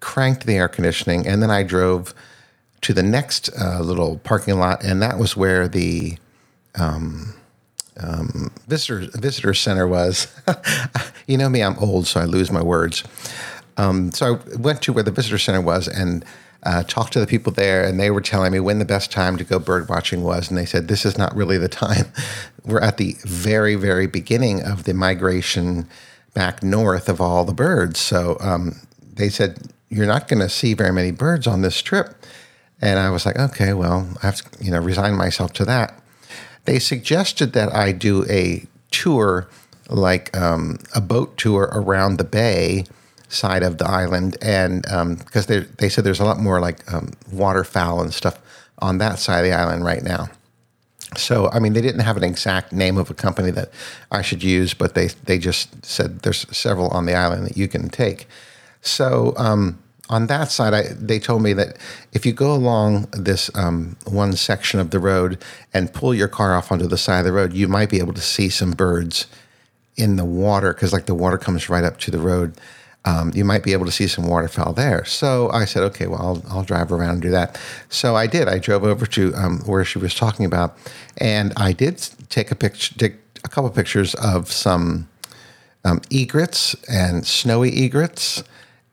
cranked 0.00 0.46
the 0.46 0.54
air 0.54 0.68
conditioning, 0.68 1.26
and 1.26 1.42
then 1.42 1.50
I 1.50 1.62
drove 1.62 2.14
to 2.82 2.92
the 2.92 3.02
next 3.02 3.50
uh, 3.58 3.80
little 3.80 4.18
parking 4.18 4.58
lot, 4.58 4.84
and 4.84 5.00
that 5.02 5.18
was 5.18 5.36
where 5.36 5.68
the 5.68 6.18
um, 6.74 7.34
um, 7.98 8.50
visitor 8.66 9.08
visitor 9.14 9.54
center 9.54 9.86
was. 9.86 10.28
you 11.26 11.38
know 11.38 11.48
me, 11.48 11.62
I'm 11.62 11.78
old, 11.78 12.06
so 12.06 12.20
I 12.20 12.24
lose 12.24 12.50
my 12.50 12.62
words. 12.62 13.04
Um, 13.76 14.12
so 14.12 14.36
I 14.36 14.56
went 14.56 14.82
to 14.82 14.92
where 14.92 15.02
the 15.02 15.10
visitor 15.10 15.38
center 15.38 15.60
was 15.60 15.88
and 15.88 16.24
uh, 16.62 16.82
talked 16.84 17.12
to 17.12 17.20
the 17.20 17.26
people 17.26 17.52
there, 17.52 17.84
and 17.84 17.98
they 18.00 18.10
were 18.10 18.20
telling 18.20 18.52
me 18.52 18.60
when 18.60 18.78
the 18.78 18.84
best 18.84 19.10
time 19.10 19.36
to 19.36 19.44
go 19.44 19.58
bird 19.58 19.88
watching 19.88 20.22
was, 20.22 20.48
and 20.48 20.56
they 20.56 20.64
said 20.64 20.88
this 20.88 21.04
is 21.04 21.18
not 21.18 21.34
really 21.34 21.58
the 21.58 21.68
time. 21.68 22.06
We're 22.64 22.80
at 22.80 22.96
the 22.96 23.16
very 23.24 23.74
very 23.74 24.06
beginning 24.06 24.62
of 24.62 24.84
the 24.84 24.94
migration 24.94 25.88
back 26.32 26.62
north 26.62 27.08
of 27.08 27.20
all 27.20 27.44
the 27.44 27.54
birds. 27.54 28.00
So 28.00 28.36
um, 28.40 28.80
they 29.00 29.28
said 29.28 29.58
you're 29.88 30.06
not 30.06 30.26
going 30.26 30.40
to 30.40 30.48
see 30.48 30.74
very 30.74 30.92
many 30.92 31.12
birds 31.12 31.46
on 31.46 31.62
this 31.62 31.80
trip. 31.80 32.14
And 32.80 32.98
I 32.98 33.10
was 33.10 33.24
like, 33.24 33.38
okay, 33.38 33.72
well, 33.72 34.08
I 34.22 34.26
have 34.26 34.36
to, 34.36 34.64
you 34.64 34.70
know, 34.70 34.80
resign 34.80 35.14
myself 35.14 35.52
to 35.54 35.64
that. 35.66 36.02
They 36.64 36.78
suggested 36.78 37.52
that 37.52 37.74
I 37.74 37.92
do 37.92 38.24
a 38.28 38.66
tour, 38.90 39.48
like 39.88 40.34
um, 40.36 40.78
a 40.94 41.00
boat 41.00 41.36
tour 41.36 41.68
around 41.72 42.16
the 42.16 42.24
bay 42.24 42.84
side 43.28 43.62
of 43.62 43.78
the 43.78 43.86
island, 43.86 44.36
and 44.40 44.82
because 44.82 45.50
um, 45.50 45.54
they 45.54 45.58
they 45.78 45.88
said 45.88 46.04
there's 46.04 46.20
a 46.20 46.24
lot 46.24 46.38
more 46.38 46.60
like 46.60 46.90
um, 46.92 47.12
waterfowl 47.32 48.00
and 48.00 48.14
stuff 48.14 48.38
on 48.78 48.98
that 48.98 49.18
side 49.18 49.40
of 49.40 49.44
the 49.44 49.52
island 49.52 49.84
right 49.84 50.02
now. 50.02 50.28
So, 51.16 51.48
I 51.50 51.58
mean, 51.60 51.74
they 51.74 51.80
didn't 51.80 52.00
have 52.00 52.16
an 52.16 52.24
exact 52.24 52.72
name 52.72 52.96
of 52.96 53.10
a 53.10 53.14
company 53.14 53.50
that 53.52 53.70
I 54.10 54.22
should 54.22 54.42
use, 54.42 54.74
but 54.74 54.94
they 54.94 55.08
they 55.24 55.38
just 55.38 55.84
said 55.84 56.20
there's 56.20 56.46
several 56.56 56.88
on 56.88 57.06
the 57.06 57.14
island 57.14 57.46
that 57.46 57.56
you 57.56 57.68
can 57.68 57.88
take. 57.88 58.26
So, 58.82 59.32
um, 59.36 59.78
on 60.08 60.26
that 60.26 60.50
side, 60.50 60.74
I, 60.74 60.82
they 60.92 61.18
told 61.18 61.42
me 61.42 61.52
that 61.54 61.78
if 62.12 62.26
you 62.26 62.32
go 62.32 62.52
along 62.52 63.08
this 63.12 63.50
um, 63.54 63.96
one 64.06 64.34
section 64.34 64.78
of 64.78 64.90
the 64.90 64.98
road 64.98 65.42
and 65.72 65.92
pull 65.92 66.14
your 66.14 66.28
car 66.28 66.54
off 66.54 66.70
onto 66.70 66.86
the 66.86 66.98
side 66.98 67.20
of 67.20 67.24
the 67.24 67.32
road, 67.32 67.54
you 67.54 67.68
might 67.68 67.88
be 67.88 67.98
able 67.98 68.12
to 68.12 68.20
see 68.20 68.50
some 68.50 68.72
birds 68.72 69.26
in 69.96 70.16
the 70.16 70.24
water 70.24 70.74
because, 70.74 70.92
like, 70.92 71.06
the 71.06 71.14
water 71.14 71.38
comes 71.38 71.68
right 71.68 71.84
up 71.84 71.98
to 72.00 72.10
the 72.10 72.18
road. 72.18 72.54
Um, 73.06 73.32
you 73.34 73.44
might 73.44 73.62
be 73.62 73.72
able 73.72 73.84
to 73.86 73.92
see 73.92 74.06
some 74.06 74.26
waterfowl 74.26 74.72
there. 74.72 75.04
So 75.04 75.50
I 75.50 75.66
said, 75.66 75.82
okay, 75.84 76.06
well, 76.06 76.20
I'll, 76.20 76.56
I'll 76.56 76.64
drive 76.64 76.90
around 76.90 77.10
and 77.10 77.22
do 77.22 77.30
that. 77.30 77.60
So 77.88 78.16
I 78.16 78.26
did. 78.26 78.48
I 78.48 78.58
drove 78.58 78.84
over 78.84 79.06
to 79.06 79.34
um, 79.34 79.60
where 79.60 79.84
she 79.84 79.98
was 79.98 80.14
talking 80.14 80.46
about, 80.46 80.76
and 81.18 81.52
I 81.56 81.72
did 81.72 81.98
take 82.30 82.50
a 82.50 82.54
picture, 82.54 82.94
take 82.94 83.14
a 83.44 83.48
couple 83.48 83.70
pictures 83.70 84.14
of 84.14 84.50
some 84.50 85.08
um, 85.84 86.00
egrets 86.10 86.74
and 86.90 87.26
snowy 87.26 87.84
egrets 87.84 88.42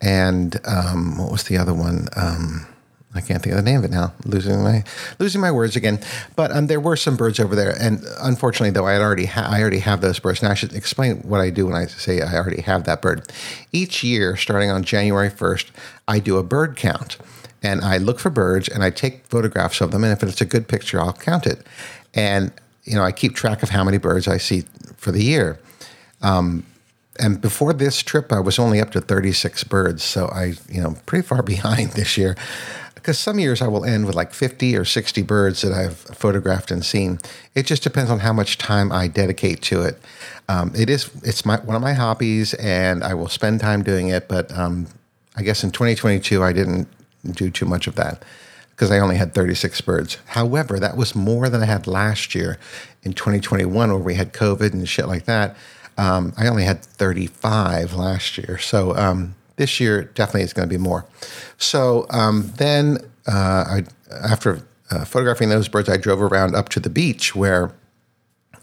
and 0.01 0.59
um, 0.65 1.17
what 1.17 1.31
was 1.31 1.43
the 1.43 1.57
other 1.57 1.73
one? 1.73 2.07
Um, 2.15 2.67
I 3.13 3.19
can't 3.19 3.43
think 3.43 3.55
of 3.55 3.63
the 3.63 3.69
name 3.69 3.79
of 3.79 3.85
it 3.85 3.91
now. 3.91 4.13
Losing 4.25 4.63
my 4.63 4.83
losing 5.19 5.41
my 5.41 5.51
words 5.51 5.75
again. 5.75 5.99
But 6.35 6.51
um, 6.51 6.67
there 6.67 6.79
were 6.79 6.95
some 6.95 7.17
birds 7.17 7.39
over 7.39 7.55
there, 7.55 7.75
and 7.79 8.03
unfortunately, 8.21 8.71
though, 8.71 8.87
I 8.87 8.97
already 8.97 9.25
ha- 9.25 9.47
I 9.49 9.61
already 9.61 9.79
have 9.79 10.01
those 10.01 10.19
birds. 10.19 10.41
Now 10.41 10.51
I 10.51 10.53
should 10.53 10.73
explain 10.73 11.17
what 11.17 11.41
I 11.41 11.49
do 11.49 11.65
when 11.67 11.75
I 11.75 11.87
say 11.87 12.21
I 12.21 12.35
already 12.35 12.61
have 12.61 12.85
that 12.85 13.01
bird. 13.01 13.29
Each 13.71 14.03
year, 14.03 14.37
starting 14.37 14.71
on 14.71 14.83
January 14.83 15.29
first, 15.29 15.71
I 16.07 16.19
do 16.19 16.37
a 16.37 16.43
bird 16.43 16.77
count, 16.77 17.17
and 17.61 17.81
I 17.81 17.97
look 17.97 18.19
for 18.19 18.29
birds 18.29 18.69
and 18.69 18.81
I 18.81 18.89
take 18.89 19.25
photographs 19.25 19.81
of 19.81 19.91
them. 19.91 20.03
And 20.03 20.13
if 20.13 20.23
it's 20.23 20.41
a 20.41 20.45
good 20.45 20.67
picture, 20.67 20.99
I'll 20.99 21.13
count 21.13 21.45
it. 21.45 21.65
And 22.13 22.51
you 22.83 22.95
know, 22.95 23.03
I 23.03 23.11
keep 23.11 23.35
track 23.35 23.61
of 23.61 23.69
how 23.69 23.83
many 23.83 23.97
birds 23.97 24.27
I 24.27 24.37
see 24.37 24.63
for 24.95 25.11
the 25.11 25.23
year. 25.23 25.59
Um, 26.21 26.65
and 27.19 27.41
before 27.41 27.73
this 27.73 28.01
trip, 28.01 28.31
I 28.31 28.39
was 28.39 28.57
only 28.57 28.79
up 28.79 28.91
to 28.91 29.01
36 29.01 29.63
birds. 29.65 30.03
So 30.03 30.27
I, 30.27 30.53
you 30.69 30.81
know, 30.81 30.95
pretty 31.05 31.27
far 31.27 31.43
behind 31.43 31.91
this 31.91 32.17
year. 32.17 32.35
Because 32.95 33.17
some 33.17 33.39
years 33.39 33.63
I 33.63 33.67
will 33.67 33.83
end 33.83 34.05
with 34.05 34.13
like 34.13 34.31
50 34.31 34.77
or 34.77 34.85
60 34.85 35.23
birds 35.23 35.61
that 35.63 35.73
I've 35.73 35.97
photographed 35.97 36.69
and 36.69 36.85
seen. 36.85 37.17
It 37.55 37.65
just 37.65 37.81
depends 37.81 38.11
on 38.11 38.19
how 38.19 38.31
much 38.31 38.59
time 38.59 38.91
I 38.91 39.07
dedicate 39.07 39.63
to 39.63 39.81
it. 39.81 39.99
Um, 40.47 40.71
it 40.75 40.87
is, 40.87 41.09
it's 41.23 41.43
my, 41.43 41.57
one 41.61 41.75
of 41.75 41.81
my 41.81 41.93
hobbies 41.93 42.53
and 42.55 43.03
I 43.03 43.15
will 43.15 43.29
spend 43.29 43.59
time 43.59 43.81
doing 43.81 44.09
it. 44.09 44.27
But 44.27 44.55
um, 44.55 44.87
I 45.35 45.41
guess 45.41 45.63
in 45.63 45.71
2022, 45.71 46.43
I 46.43 46.53
didn't 46.53 46.87
do 47.31 47.49
too 47.49 47.65
much 47.65 47.87
of 47.87 47.95
that 47.95 48.23
because 48.69 48.91
I 48.91 48.99
only 48.99 49.15
had 49.15 49.33
36 49.33 49.81
birds. 49.81 50.17
However, 50.27 50.79
that 50.79 50.95
was 50.95 51.15
more 51.15 51.49
than 51.49 51.63
I 51.63 51.65
had 51.65 51.87
last 51.87 52.35
year 52.35 52.59
in 53.01 53.13
2021 53.13 53.89
where 53.89 53.97
we 53.97 54.13
had 54.13 54.31
COVID 54.31 54.73
and 54.73 54.87
shit 54.87 55.07
like 55.07 55.25
that. 55.25 55.55
Um, 55.97 56.33
I 56.37 56.47
only 56.47 56.63
had 56.63 56.83
35 56.83 57.93
last 57.93 58.37
year. 58.37 58.57
So 58.57 58.95
um, 58.95 59.35
this 59.57 59.79
year 59.79 60.03
definitely 60.03 60.43
is 60.43 60.53
going 60.53 60.67
to 60.67 60.73
be 60.73 60.81
more. 60.81 61.05
So 61.57 62.07
um, 62.09 62.51
then 62.57 62.97
uh, 63.27 63.65
I, 63.67 63.83
after 64.23 64.61
uh, 64.89 65.05
photographing 65.05 65.49
those 65.49 65.67
birds, 65.67 65.89
I 65.89 65.97
drove 65.97 66.21
around 66.21 66.55
up 66.55 66.69
to 66.69 66.79
the 66.79 66.89
beach 66.89 67.35
where 67.35 67.71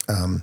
um, 0.09 0.43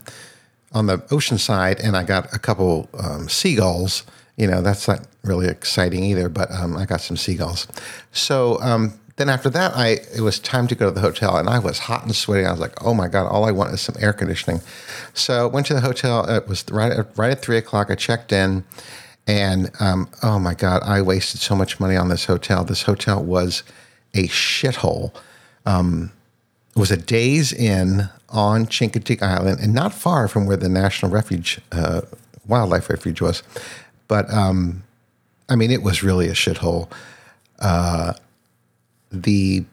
on 0.72 0.88
the 0.88 1.04
ocean 1.12 1.38
side, 1.38 1.80
and 1.80 1.96
I 1.96 2.04
got 2.04 2.34
a 2.34 2.40
couple 2.40 2.90
um, 2.98 3.30
seagulls. 3.30 4.04
You 4.38 4.48
know, 4.48 4.62
that's 4.62 4.88
not 4.88 5.08
really 5.24 5.48
exciting 5.48 6.04
either, 6.04 6.30
but 6.30 6.52
um, 6.52 6.76
I 6.76 6.86
got 6.86 7.02
some 7.02 7.18
seagulls. 7.18 7.68
So 8.12 8.62
then 9.18 9.30
after 9.30 9.50
that, 9.50 9.76
I 9.76 10.00
it 10.16 10.22
was 10.22 10.40
time 10.40 10.68
to 10.68 10.76
go 10.76 10.88
to 10.88 10.92
the 10.92 11.02
hotel, 11.02 11.38
and 11.38 11.48
I 11.48 11.60
was 11.60 11.80
hot 11.80 12.04
and 12.04 12.16
sweaty. 12.16 12.46
I 12.46 12.52
was 12.52 12.60
like, 12.60 12.84
"Oh 12.84 12.94
my 12.94 13.08
god, 13.08 13.28
all 13.28 13.46
I 13.46 13.52
want 13.52 13.74
is 13.74 13.82
some 13.82 13.96
air 14.00 14.12
conditioning." 14.12 14.62
So 15.14 15.48
went 15.48 15.66
to 15.68 15.74
the 15.74 15.82
hotel. 15.82 16.26
It 16.30 16.48
was 16.48 16.66
right 16.70 16.92
at, 16.92 17.18
right 17.18 17.32
at 17.32 17.42
three 17.42 17.58
o'clock. 17.58 17.90
I 17.90 17.96
checked 17.96 18.34
in, 18.34 18.66
and 19.26 19.72
um, 19.80 20.10
oh 20.22 20.38
my 20.40 20.54
god, 20.54 20.84
I 20.84 21.02
wasted 21.02 21.40
so 21.40 21.56
much 21.56 21.80
money 21.80 21.96
on 21.96 22.10
this 22.10 22.26
hotel. 22.26 22.66
This 22.66 22.84
hotel 22.84 23.24
was 23.24 23.64
a 24.14 24.28
shithole. 24.28 25.14
Um, 25.66 26.12
it 26.76 26.80
was 26.80 26.92
a 26.92 26.98
Days 26.98 27.54
Inn 27.54 28.10
on 28.30 28.66
Chincoteague 28.66 29.22
Island, 29.22 29.62
and 29.62 29.74
not 29.74 29.94
far 29.94 30.28
from 30.28 30.46
where 30.46 30.58
the 30.58 30.68
National 30.68 31.10
Refuge, 31.10 31.62
uh, 31.72 32.02
Wildlife 32.48 32.90
Refuge 32.90 33.22
was. 33.22 33.44
But 34.10 34.30
um, 34.30 34.84
I 35.48 35.56
mean, 35.56 35.72
it 35.72 35.84
was 35.84 36.04
really 36.04 36.28
a 36.28 36.34
shithole. 36.34 36.92
Uh, 37.60 38.14
the 39.24 39.66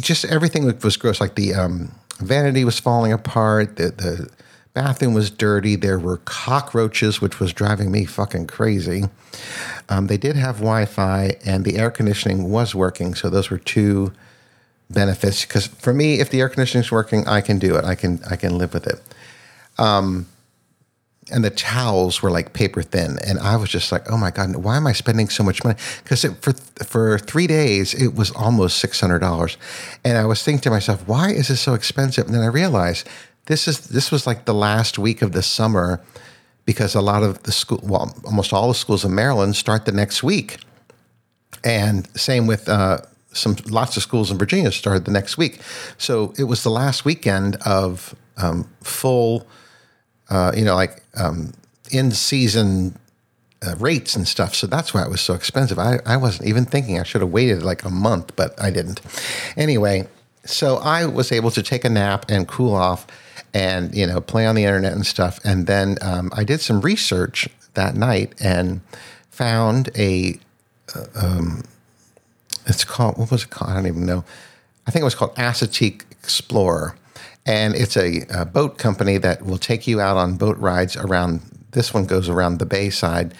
just 0.00 0.24
everything 0.24 0.64
was 0.82 0.96
gross. 0.96 1.20
Like 1.20 1.34
the 1.34 1.54
um, 1.54 1.92
vanity 2.18 2.64
was 2.64 2.78
falling 2.78 3.12
apart. 3.12 3.76
The 3.76 3.90
the 3.90 4.30
bathroom 4.72 5.14
was 5.14 5.30
dirty. 5.30 5.76
There 5.76 5.98
were 5.98 6.18
cockroaches, 6.24 7.20
which 7.20 7.38
was 7.38 7.52
driving 7.52 7.92
me 7.92 8.04
fucking 8.04 8.48
crazy. 8.48 9.04
Um, 9.88 10.08
they 10.08 10.16
did 10.16 10.36
have 10.36 10.56
Wi-Fi, 10.56 11.36
and 11.44 11.64
the 11.64 11.76
air 11.76 11.90
conditioning 11.90 12.50
was 12.50 12.74
working. 12.74 13.14
So 13.14 13.30
those 13.30 13.50
were 13.50 13.58
two 13.58 14.12
benefits. 14.90 15.44
Because 15.44 15.66
for 15.66 15.92
me, 15.92 16.20
if 16.20 16.30
the 16.30 16.40
air 16.40 16.48
conditioning 16.48 16.84
is 16.84 16.90
working, 16.90 17.26
I 17.26 17.40
can 17.40 17.58
do 17.58 17.76
it. 17.76 17.84
I 17.84 17.94
can 17.94 18.20
I 18.30 18.36
can 18.36 18.58
live 18.58 18.74
with 18.74 18.86
it. 18.86 19.00
Um, 19.78 20.26
and 21.30 21.44
the 21.44 21.50
towels 21.50 22.22
were 22.22 22.30
like 22.30 22.52
paper 22.52 22.82
thin. 22.82 23.18
And 23.26 23.38
i 23.38 23.56
was 23.56 23.70
just 23.70 23.92
like 23.92 24.10
oh 24.10 24.16
my 24.16 24.30
god 24.30 24.56
why 24.56 24.76
am 24.76 24.86
i 24.86 24.92
spending 24.92 25.28
so 25.28 25.42
much 25.42 25.64
money? 25.64 25.78
Because 26.02 26.24
for 26.40 26.52
for 26.84 27.18
three 27.18 27.46
days 27.46 27.94
it 27.94 28.14
was 28.14 28.30
almost 28.32 28.84
$600 28.84 29.56
and 30.04 30.18
i 30.18 30.24
was 30.24 30.42
thinking 30.42 30.62
to 30.62 30.70
myself 30.70 31.06
why 31.06 31.30
is 31.30 31.48
this 31.48 31.60
so 31.60 31.74
expensive? 31.74 32.26
And 32.26 32.34
then 32.34 32.42
i 32.42 32.46
realized 32.46 33.08
this 33.46 33.68
is 33.68 33.88
this 33.88 34.10
was 34.10 34.26
like 34.26 34.44
the 34.44 34.54
last 34.54 34.98
week 34.98 35.22
of 35.22 35.32
the 35.32 35.42
summer 35.42 36.00
because 36.64 36.94
a 36.94 37.00
lot 37.02 37.22
of 37.22 37.42
the 37.42 37.52
school 37.52 37.80
well 37.82 38.14
almost 38.24 38.52
all 38.52 38.68
the 38.68 38.74
schools 38.74 39.04
in 39.04 39.14
maryland 39.14 39.56
start 39.56 39.84
the 39.84 39.92
next 39.92 40.22
week. 40.22 40.58
And 41.62 42.06
same 42.18 42.46
with 42.46 42.68
uh, 42.68 42.98
some 43.32 43.56
lots 43.70 43.96
of 43.96 44.02
schools 44.02 44.30
in 44.30 44.38
virginia 44.38 44.70
started 44.70 45.06
the 45.06 45.10
next 45.10 45.38
week. 45.38 45.60
So 45.96 46.34
it 46.38 46.44
was 46.44 46.62
the 46.62 46.70
last 46.70 47.04
weekend 47.04 47.56
of 47.64 48.14
um, 48.36 48.68
full 48.82 49.46
uh, 50.30 50.52
you 50.56 50.64
know, 50.64 50.74
like 50.74 51.02
um, 51.16 51.52
in 51.90 52.10
season 52.10 52.98
uh, 53.66 53.74
rates 53.76 54.16
and 54.16 54.26
stuff. 54.26 54.54
So 54.54 54.66
that's 54.66 54.92
why 54.92 55.02
it 55.02 55.10
was 55.10 55.20
so 55.20 55.34
expensive. 55.34 55.78
I, 55.78 56.00
I 56.06 56.16
wasn't 56.16 56.48
even 56.48 56.64
thinking 56.64 56.98
I 56.98 57.02
should 57.02 57.20
have 57.20 57.30
waited 57.30 57.62
like 57.62 57.84
a 57.84 57.90
month, 57.90 58.36
but 58.36 58.60
I 58.60 58.70
didn't. 58.70 59.00
Anyway, 59.56 60.08
so 60.44 60.76
I 60.76 61.06
was 61.06 61.32
able 61.32 61.50
to 61.52 61.62
take 61.62 61.84
a 61.84 61.88
nap 61.88 62.26
and 62.28 62.46
cool 62.46 62.74
off 62.74 63.06
and, 63.52 63.94
you 63.94 64.06
know, 64.06 64.20
play 64.20 64.46
on 64.46 64.54
the 64.54 64.64
internet 64.64 64.92
and 64.92 65.06
stuff. 65.06 65.40
And 65.44 65.66
then 65.66 65.96
um, 66.02 66.30
I 66.34 66.44
did 66.44 66.60
some 66.60 66.80
research 66.80 67.48
that 67.74 67.94
night 67.94 68.34
and 68.40 68.80
found 69.30 69.90
a, 69.96 70.38
uh, 70.94 71.06
um, 71.14 71.64
it's 72.66 72.84
called, 72.84 73.16
what 73.18 73.30
was 73.30 73.44
it 73.44 73.50
called? 73.50 73.70
I 73.70 73.74
don't 73.74 73.86
even 73.86 74.06
know. 74.06 74.24
I 74.86 74.90
think 74.90 75.02
it 75.02 75.04
was 75.04 75.14
called 75.14 75.34
Assateague 75.36 76.02
Explorer 76.22 76.96
and 77.46 77.74
it's 77.74 77.96
a, 77.96 78.22
a, 78.30 78.44
boat 78.44 78.78
company 78.78 79.18
that 79.18 79.44
will 79.44 79.58
take 79.58 79.86
you 79.86 80.00
out 80.00 80.16
on 80.16 80.36
boat 80.36 80.56
rides 80.58 80.96
around 80.96 81.42
this 81.74 81.92
one 81.92 82.06
goes 82.06 82.28
around 82.28 82.58
the 82.58 82.66
bay 82.66 82.88
side 82.88 83.34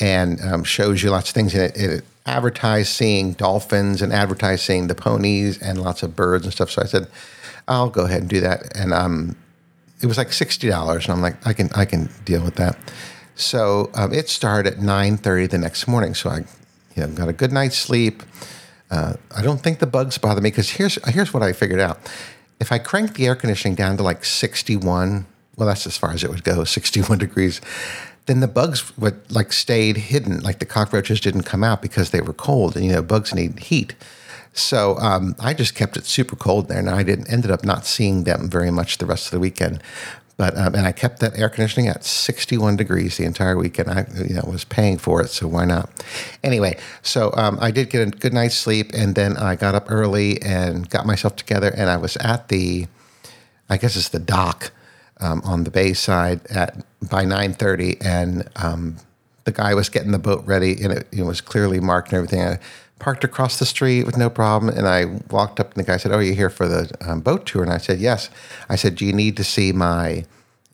and 0.00 0.40
um, 0.40 0.64
shows 0.64 1.02
you 1.02 1.10
lots 1.10 1.28
of 1.28 1.34
things. 1.34 1.54
And 1.54 1.64
it, 1.64 1.76
it 1.76 2.04
advertised 2.24 2.88
seeing 2.88 3.32
dolphins 3.32 4.00
and 4.00 4.12
advertised 4.12 4.62
seeing 4.62 4.86
the 4.86 4.94
ponies 4.94 5.60
and 5.60 5.80
lots 5.80 6.02
of 6.02 6.16
birds 6.16 6.44
and 6.44 6.52
stuff. 6.52 6.70
So 6.70 6.82
I 6.82 6.86
said, 6.86 7.08
I'll 7.68 7.90
go 7.90 8.04
ahead 8.04 8.22
and 8.22 8.30
do 8.30 8.40
that. 8.40 8.76
And 8.76 8.94
um, 8.94 9.36
it 10.00 10.06
was 10.06 10.16
like 10.16 10.32
sixty 10.32 10.68
dollars, 10.68 11.04
and 11.04 11.14
I'm 11.14 11.20
like, 11.20 11.46
I 11.46 11.52
can 11.52 11.68
I 11.74 11.84
can 11.84 12.08
deal 12.24 12.42
with 12.42 12.54
that. 12.56 12.76
So 13.34 13.90
um, 13.94 14.12
it 14.12 14.28
started 14.28 14.74
at 14.74 14.80
nine 14.80 15.16
thirty 15.16 15.46
the 15.46 15.58
next 15.58 15.86
morning. 15.86 16.14
So 16.14 16.30
I, 16.30 16.38
you 16.96 17.06
know, 17.06 17.08
got 17.08 17.28
a 17.28 17.32
good 17.32 17.52
night's 17.52 17.76
sleep. 17.76 18.22
Uh, 18.90 19.14
I 19.36 19.42
don't 19.42 19.60
think 19.60 19.78
the 19.78 19.86
bugs 19.86 20.18
bother 20.18 20.40
me 20.40 20.50
because 20.50 20.70
here's 20.70 20.98
here's 21.08 21.34
what 21.34 21.42
I 21.42 21.52
figured 21.52 21.80
out. 21.80 21.98
If 22.60 22.72
I 22.72 22.78
crank 22.78 23.14
the 23.14 23.26
air 23.26 23.34
conditioning 23.34 23.74
down 23.74 23.96
to 23.96 24.02
like 24.02 24.24
61, 24.24 25.26
well, 25.56 25.68
that's 25.68 25.86
as 25.86 25.96
far 25.96 26.12
as 26.12 26.22
it 26.22 26.30
would 26.30 26.44
go, 26.44 26.64
61 26.64 27.18
degrees, 27.18 27.60
then 28.26 28.40
the 28.40 28.48
bugs 28.48 28.96
would 28.96 29.30
like 29.30 29.52
stayed 29.52 29.96
hidden, 29.96 30.40
like 30.40 30.58
the 30.58 30.66
cockroaches 30.66 31.20
didn't 31.20 31.42
come 31.42 31.64
out 31.64 31.82
because 31.82 32.10
they 32.10 32.20
were 32.20 32.32
cold, 32.32 32.76
and 32.76 32.84
you 32.84 32.92
know, 32.92 33.02
bugs 33.02 33.34
need 33.34 33.58
heat. 33.58 33.94
So 34.52 34.98
um, 34.98 35.36
I 35.38 35.54
just 35.54 35.74
kept 35.74 35.96
it 35.96 36.04
super 36.04 36.36
cold 36.36 36.68
there, 36.68 36.78
and 36.78 36.90
I 36.90 37.02
didn't 37.02 37.32
ended 37.32 37.50
up 37.50 37.64
not 37.64 37.86
seeing 37.86 38.24
them 38.24 38.48
very 38.48 38.70
much 38.70 38.98
the 38.98 39.06
rest 39.06 39.26
of 39.26 39.30
the 39.32 39.40
weekend. 39.40 39.82
But 40.40 40.56
um, 40.56 40.74
and 40.74 40.86
I 40.86 40.92
kept 40.92 41.20
that 41.20 41.38
air 41.38 41.50
conditioning 41.50 41.88
at 41.88 42.02
61 42.02 42.76
degrees 42.76 43.18
the 43.18 43.24
entire 43.24 43.58
weekend. 43.58 43.90
I 43.90 44.06
you 44.26 44.36
know 44.36 44.42
was 44.46 44.64
paying 44.64 44.96
for 44.96 45.20
it, 45.20 45.28
so 45.28 45.46
why 45.46 45.66
not? 45.66 45.90
Anyway, 46.42 46.78
so 47.02 47.30
um, 47.34 47.58
I 47.60 47.70
did 47.70 47.90
get 47.90 48.08
a 48.08 48.10
good 48.10 48.32
night's 48.32 48.54
sleep, 48.54 48.90
and 48.94 49.14
then 49.14 49.36
I 49.36 49.54
got 49.54 49.74
up 49.74 49.90
early 49.90 50.40
and 50.40 50.88
got 50.88 51.04
myself 51.04 51.36
together, 51.36 51.70
and 51.76 51.90
I 51.90 51.98
was 51.98 52.16
at 52.16 52.48
the, 52.48 52.86
I 53.68 53.76
guess 53.76 53.96
it's 53.96 54.08
the 54.08 54.18
dock 54.18 54.72
um, 55.20 55.42
on 55.44 55.64
the 55.64 55.70
bay 55.70 55.92
side 55.92 56.40
at 56.46 56.86
by 57.10 57.26
9:30, 57.26 57.98
and 58.02 58.48
um, 58.56 58.96
the 59.44 59.52
guy 59.52 59.74
was 59.74 59.90
getting 59.90 60.12
the 60.12 60.18
boat 60.18 60.42
ready, 60.46 60.82
and 60.82 60.90
it, 60.90 61.06
it 61.12 61.24
was 61.24 61.42
clearly 61.42 61.80
marked 61.80 62.14
and 62.14 62.16
everything. 62.16 62.40
I 62.40 62.58
parked 63.00 63.24
across 63.24 63.58
the 63.58 63.66
street 63.66 64.04
with 64.04 64.16
no 64.16 64.30
problem, 64.30 64.76
and 64.76 64.86
I 64.86 65.06
walked 65.30 65.58
up, 65.58 65.74
and 65.74 65.84
the 65.84 65.86
guy 65.86 65.96
said, 65.96 66.12
"Oh, 66.12 66.20
you're 66.20 66.34
here 66.34 66.50
for 66.50 66.68
the 66.68 66.90
um, 67.00 67.20
boat 67.20 67.46
tour?" 67.46 67.62
And 67.62 67.72
I 67.72 67.78
said, 67.78 67.98
"Yes." 67.98 68.30
I 68.68 68.76
said, 68.76 68.94
"Do 68.94 69.04
you 69.04 69.12
need 69.12 69.36
to 69.36 69.44
see 69.44 69.72
my?" 69.72 70.24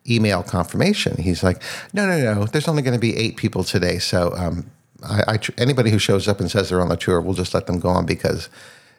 email 0.08 0.40
confirmation. 0.44 1.16
He's 1.20 1.42
like, 1.42 1.60
no, 1.92 2.06
no, 2.06 2.34
no. 2.34 2.44
There's 2.46 2.68
only 2.68 2.82
going 2.82 2.94
to 2.94 3.00
be 3.00 3.16
eight 3.16 3.36
people 3.36 3.64
today, 3.64 3.98
so 3.98 4.32
um, 4.36 4.70
I, 5.02 5.34
I, 5.34 5.38
anybody 5.58 5.90
who 5.90 5.98
shows 5.98 6.28
up 6.28 6.40
and 6.40 6.50
says 6.50 6.68
they're 6.68 6.80
on 6.80 6.88
the 6.88 6.96
tour, 6.96 7.20
we'll 7.20 7.34
just 7.34 7.54
let 7.54 7.66
them 7.66 7.78
go 7.78 7.88
on 7.88 8.06
because 8.06 8.48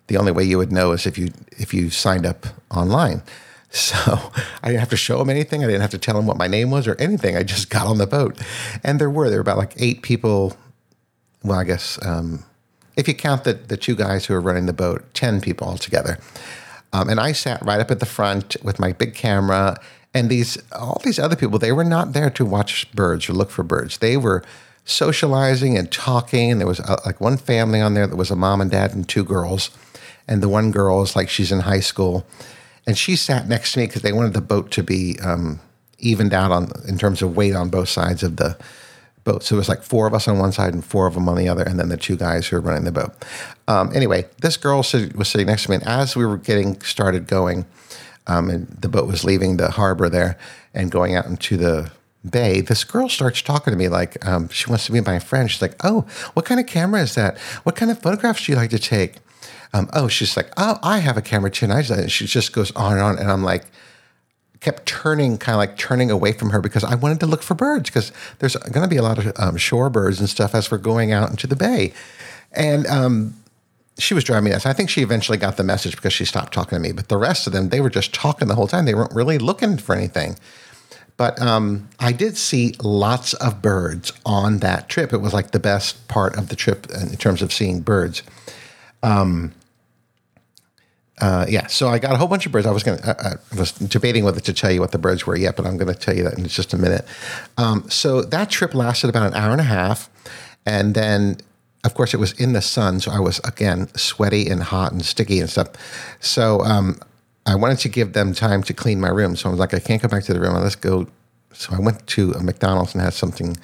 the 0.07 0.17
only 0.17 0.31
way 0.31 0.43
you 0.43 0.57
would 0.57 0.71
know 0.71 0.91
is 0.91 1.05
if 1.05 1.17
you 1.17 1.31
if 1.51 1.73
you 1.73 1.89
signed 1.89 2.25
up 2.25 2.47
online. 2.71 3.21
So 3.69 4.31
I 4.63 4.69
didn't 4.69 4.79
have 4.79 4.89
to 4.91 4.97
show 4.97 5.19
him 5.19 5.29
anything. 5.29 5.61
I 5.61 5.67
didn't 5.67 5.81
have 5.81 5.91
to 5.91 5.97
tell 5.97 6.17
him 6.17 6.25
what 6.25 6.37
my 6.37 6.47
name 6.47 6.71
was 6.71 6.87
or 6.87 6.95
anything. 6.99 7.35
I 7.35 7.43
just 7.43 7.69
got 7.69 7.85
on 7.85 7.97
the 7.97 8.07
boat, 8.07 8.41
and 8.81 8.97
there 8.97 9.09
were 9.09 9.29
there 9.29 9.39
were 9.39 9.41
about 9.41 9.57
like 9.57 9.73
eight 9.75 10.03
people. 10.03 10.55
Well, 11.43 11.59
I 11.59 11.65
guess 11.65 11.99
um, 12.01 12.45
if 12.97 13.07
you 13.07 13.13
count 13.13 13.45
the 13.45 13.53
the 13.53 13.77
two 13.77 13.95
guys 13.95 14.25
who 14.25 14.33
were 14.33 14.41
running 14.41 14.65
the 14.65 14.73
boat, 14.73 15.05
ten 15.13 15.39
people 15.39 15.67
altogether. 15.67 16.19
Um, 16.93 17.09
and 17.09 17.19
I 17.19 17.31
sat 17.31 17.63
right 17.63 17.79
up 17.79 17.91
at 17.91 17.99
the 17.99 18.05
front 18.05 18.57
with 18.63 18.79
my 18.79 18.91
big 18.91 19.13
camera, 19.13 19.77
and 20.13 20.29
these 20.29 20.57
all 20.73 21.01
these 21.03 21.19
other 21.19 21.35
people 21.35 21.59
they 21.59 21.71
were 21.71 21.85
not 21.85 22.13
there 22.13 22.29
to 22.31 22.45
watch 22.45 22.91
birds 22.91 23.29
or 23.29 23.33
look 23.33 23.51
for 23.51 23.63
birds. 23.63 23.99
They 23.99 24.17
were 24.17 24.43
socializing 24.83 25.77
and 25.77 25.91
talking. 25.91 26.57
There 26.57 26.67
was 26.67 26.79
a, 26.79 26.99
like 27.05 27.21
one 27.21 27.37
family 27.37 27.79
on 27.79 27.93
there 27.93 28.07
that 28.07 28.15
was 28.17 28.31
a 28.31 28.35
mom 28.35 28.59
and 28.59 28.71
dad 28.71 28.93
and 28.93 29.07
two 29.07 29.23
girls, 29.23 29.69
and 30.27 30.43
the 30.43 30.49
one 30.49 30.71
girl 30.71 31.01
is 31.03 31.15
like 31.15 31.29
she's 31.29 31.51
in 31.51 31.61
high 31.61 31.81
school 31.81 32.25
and 32.87 32.97
she 32.97 33.17
sat 33.17 33.49
next 33.49 33.73
to 33.73 33.79
me 33.79 33.85
because 33.85 34.01
they 34.01 34.13
wanted 34.13 34.33
the 34.33 34.41
boat 34.41 34.71
to 34.71 34.81
be 34.81 35.19
um, 35.19 35.59
evened 35.99 36.33
out 36.33 36.51
on 36.51 36.71
in 36.87 36.97
terms 36.97 37.21
of 37.21 37.35
weight 37.35 37.53
on 37.53 37.69
both 37.69 37.89
sides 37.89 38.23
of 38.23 38.37
the 38.37 38.57
boat. 39.31 39.43
So 39.43 39.55
it 39.55 39.59
was 39.59 39.69
like 39.69 39.83
four 39.83 40.07
of 40.07 40.13
us 40.13 40.27
on 40.27 40.39
one 40.39 40.51
side 40.51 40.73
and 40.73 40.83
four 40.83 41.07
of 41.07 41.13
them 41.13 41.27
on 41.29 41.35
the 41.37 41.49
other, 41.49 41.63
and 41.63 41.79
then 41.79 41.89
the 41.89 41.97
two 41.97 42.15
guys 42.15 42.47
who 42.47 42.55
were 42.55 42.61
running 42.61 42.85
the 42.85 42.91
boat. 42.91 43.13
Um, 43.67 43.91
anyway, 43.93 44.25
this 44.41 44.57
girl 44.57 44.77
was 44.77 45.27
sitting 45.29 45.47
next 45.47 45.63
to 45.63 45.71
me, 45.71 45.75
and 45.75 45.85
as 45.85 46.15
we 46.15 46.25
were 46.25 46.37
getting 46.37 46.81
started 46.81 47.27
going, 47.27 47.65
um, 48.27 48.49
and 48.49 48.67
the 48.67 48.89
boat 48.89 49.07
was 49.07 49.23
leaving 49.23 49.57
the 49.57 49.71
harbor 49.71 50.09
there 50.09 50.37
and 50.73 50.91
going 50.91 51.15
out 51.15 51.25
into 51.25 51.57
the 51.57 51.91
bay, 52.29 52.61
this 52.61 52.83
girl 52.83 53.07
starts 53.07 53.41
talking 53.41 53.71
to 53.71 53.77
me 53.77 53.87
like 53.87 54.25
um, 54.25 54.49
she 54.49 54.69
wants 54.69 54.85
to 54.85 54.91
be 54.91 55.01
my 55.01 55.19
friend. 55.19 55.51
She's 55.51 55.61
like, 55.61 55.75
"Oh, 55.83 56.05
what 56.33 56.45
kind 56.45 56.59
of 56.59 56.65
camera 56.65 57.01
is 57.01 57.15
that? 57.15 57.37
What 57.63 57.75
kind 57.75 57.91
of 57.91 58.01
photographs 58.01 58.45
do 58.45 58.51
you 58.51 58.57
like 58.57 58.71
to 58.71 58.79
take?" 58.79 59.15
um, 59.73 59.89
oh, 59.93 60.07
she's 60.07 60.37
like, 60.37 60.51
oh, 60.57 60.79
I 60.81 60.99
have 60.99 61.17
a 61.17 61.21
camera 61.21 61.51
too. 61.51 61.65
And 61.65 61.73
I 61.73 61.81
just, 61.81 62.11
she 62.11 62.25
just 62.25 62.53
goes 62.53 62.71
on 62.75 62.93
and 62.93 63.01
on. 63.01 63.19
And 63.19 63.31
I'm 63.31 63.43
like, 63.43 63.65
kept 64.61 64.85
turning, 64.85 65.37
kind 65.37 65.55
of 65.55 65.57
like 65.57 65.77
turning 65.77 66.11
away 66.11 66.31
from 66.31 66.49
her 66.49 66.61
because 66.61 66.83
I 66.83 66.95
wanted 66.95 67.19
to 67.21 67.25
look 67.25 67.43
for 67.43 67.55
birds 67.55 67.89
because 67.89 68.11
there's 68.39 68.55
going 68.55 68.83
to 68.83 68.87
be 68.87 68.97
a 68.97 69.03
lot 69.03 69.17
of 69.17 69.27
um, 69.37 69.55
shorebirds 69.55 70.19
and 70.19 70.29
stuff 70.29 70.55
as 70.55 70.71
we're 70.71 70.77
going 70.77 71.11
out 71.11 71.29
into 71.29 71.47
the 71.47 71.55
bay. 71.55 71.93
And 72.53 72.87
um, 72.87 73.35
she 73.99 74.13
was 74.13 74.23
driving 74.23 74.51
nuts. 74.51 74.65
I 74.65 74.73
think 74.73 74.89
she 74.89 75.01
eventually 75.01 75.37
got 75.37 75.57
the 75.57 75.63
message 75.63 75.95
because 75.95 76.13
she 76.13 76.25
stopped 76.25 76.53
talking 76.53 76.75
to 76.75 76.79
me. 76.79 76.91
But 76.91 77.09
the 77.09 77.17
rest 77.17 77.47
of 77.47 77.53
them, 77.53 77.69
they 77.69 77.81
were 77.81 77.89
just 77.89 78.13
talking 78.13 78.47
the 78.47 78.55
whole 78.55 78.67
time. 78.67 78.85
They 78.85 78.95
weren't 78.95 79.13
really 79.13 79.37
looking 79.37 79.77
for 79.77 79.95
anything. 79.95 80.37
But 81.17 81.41
um, 81.41 81.89
I 81.99 82.11
did 82.11 82.37
see 82.37 82.75
lots 82.81 83.33
of 83.33 83.61
birds 83.61 84.13
on 84.25 84.59
that 84.59 84.87
trip. 84.87 85.13
It 85.13 85.17
was 85.17 85.33
like 85.33 85.51
the 85.51 85.59
best 85.59 86.07
part 86.07 86.37
of 86.37 86.49
the 86.49 86.55
trip 86.55 86.87
in 86.91 87.17
terms 87.17 87.41
of 87.41 87.51
seeing 87.51 87.81
birds. 87.81 88.21
Um, 89.01 89.53
uh, 91.19 91.45
yeah, 91.49 91.65
so 91.67 91.87
I 91.89 91.97
got 91.97 92.13
a 92.13 92.17
whole 92.17 92.27
bunch 92.27 92.45
of 92.45 92.51
birds. 92.51 92.67
I 92.67 92.71
was 92.71 92.83
going 92.83 92.99
to, 92.99 93.39
I 93.53 93.55
was 93.57 93.71
debating 93.71 94.23
whether 94.23 94.39
to 94.39 94.53
tell 94.53 94.71
you 94.71 94.81
what 94.81 94.91
the 94.91 94.99
birds 94.99 95.25
were 95.25 95.35
yet, 95.35 95.55
but 95.55 95.65
I'm 95.65 95.77
going 95.77 95.91
to 95.91 95.99
tell 95.99 96.15
you 96.15 96.23
that 96.23 96.37
in 96.37 96.45
just 96.47 96.73
a 96.73 96.77
minute. 96.77 97.05
Um, 97.57 97.89
so 97.89 98.21
that 98.21 98.51
trip 98.51 98.75
lasted 98.75 99.09
about 99.09 99.27
an 99.27 99.33
hour 99.33 99.51
and 99.51 99.61
a 99.61 99.65
half, 99.65 100.09
and 100.65 100.93
then, 100.93 101.37
of 101.83 101.95
course, 101.95 102.13
it 102.13 102.17
was 102.17 102.33
in 102.33 102.53
the 102.53 102.61
sun, 102.61 102.99
so 102.99 103.11
I 103.11 103.19
was 103.19 103.39
again 103.39 103.87
sweaty 103.95 104.47
and 104.47 104.61
hot 104.61 104.91
and 104.91 105.03
sticky 105.03 105.39
and 105.39 105.49
stuff. 105.49 105.69
So 106.19 106.61
um, 106.61 106.99
I 107.47 107.55
wanted 107.55 107.79
to 107.79 107.89
give 107.89 108.13
them 108.13 108.33
time 108.33 108.61
to 108.63 108.73
clean 108.73 108.99
my 108.99 109.09
room. 109.09 109.35
So 109.35 109.49
I 109.49 109.51
was 109.51 109.59
like, 109.59 109.73
I 109.73 109.79
can't 109.79 110.01
go 110.01 110.07
back 110.07 110.23
to 110.25 110.33
the 110.33 110.39
room. 110.39 110.53
Let's 110.53 110.75
go. 110.75 111.07
So 111.53 111.73
I 111.73 111.79
went 111.79 112.05
to 112.07 112.33
a 112.33 112.43
McDonald's 112.43 112.93
and 112.93 113.01
had 113.01 113.13
something 113.13 113.57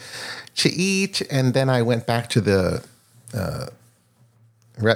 to 0.56 0.70
eat, 0.70 1.22
and 1.30 1.54
then 1.54 1.70
I 1.70 1.84
went 1.84 2.08
back 2.08 2.30
to 2.30 2.42
the 2.42 2.84
uh, 3.32 3.68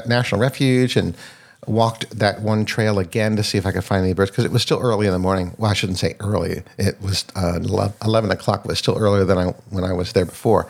National 0.07 0.41
Refuge 0.41 0.95
and 0.95 1.15
walked 1.67 2.09
that 2.17 2.41
one 2.41 2.65
trail 2.65 2.99
again 2.99 3.35
to 3.35 3.43
see 3.43 3.57
if 3.57 3.65
I 3.65 3.71
could 3.71 3.83
find 3.83 4.03
any 4.03 4.13
birds 4.13 4.31
because 4.31 4.45
it 4.45 4.51
was 4.51 4.61
still 4.61 4.79
early 4.79 5.07
in 5.07 5.13
the 5.13 5.19
morning. 5.19 5.53
Well, 5.57 5.69
I 5.71 5.73
shouldn't 5.73 5.99
say 5.99 6.15
early. 6.19 6.63
It 6.77 7.01
was 7.01 7.25
uh, 7.35 7.59
11 8.03 8.31
o'clock. 8.31 8.65
Was 8.65 8.79
still 8.79 8.97
earlier 8.97 9.25
than 9.25 9.37
I 9.37 9.45
when 9.69 9.83
I 9.83 9.93
was 9.93 10.13
there 10.13 10.25
before, 10.25 10.67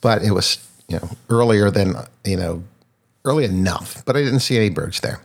but 0.00 0.22
it 0.22 0.32
was 0.32 0.58
you 0.88 0.98
know 0.98 1.08
earlier 1.28 1.70
than 1.70 1.94
you 2.24 2.36
know 2.36 2.62
early 3.24 3.44
enough. 3.44 4.04
But 4.04 4.16
I 4.16 4.22
didn't 4.22 4.40
see 4.40 4.56
any 4.56 4.70
birds 4.70 5.00
there. 5.00 5.20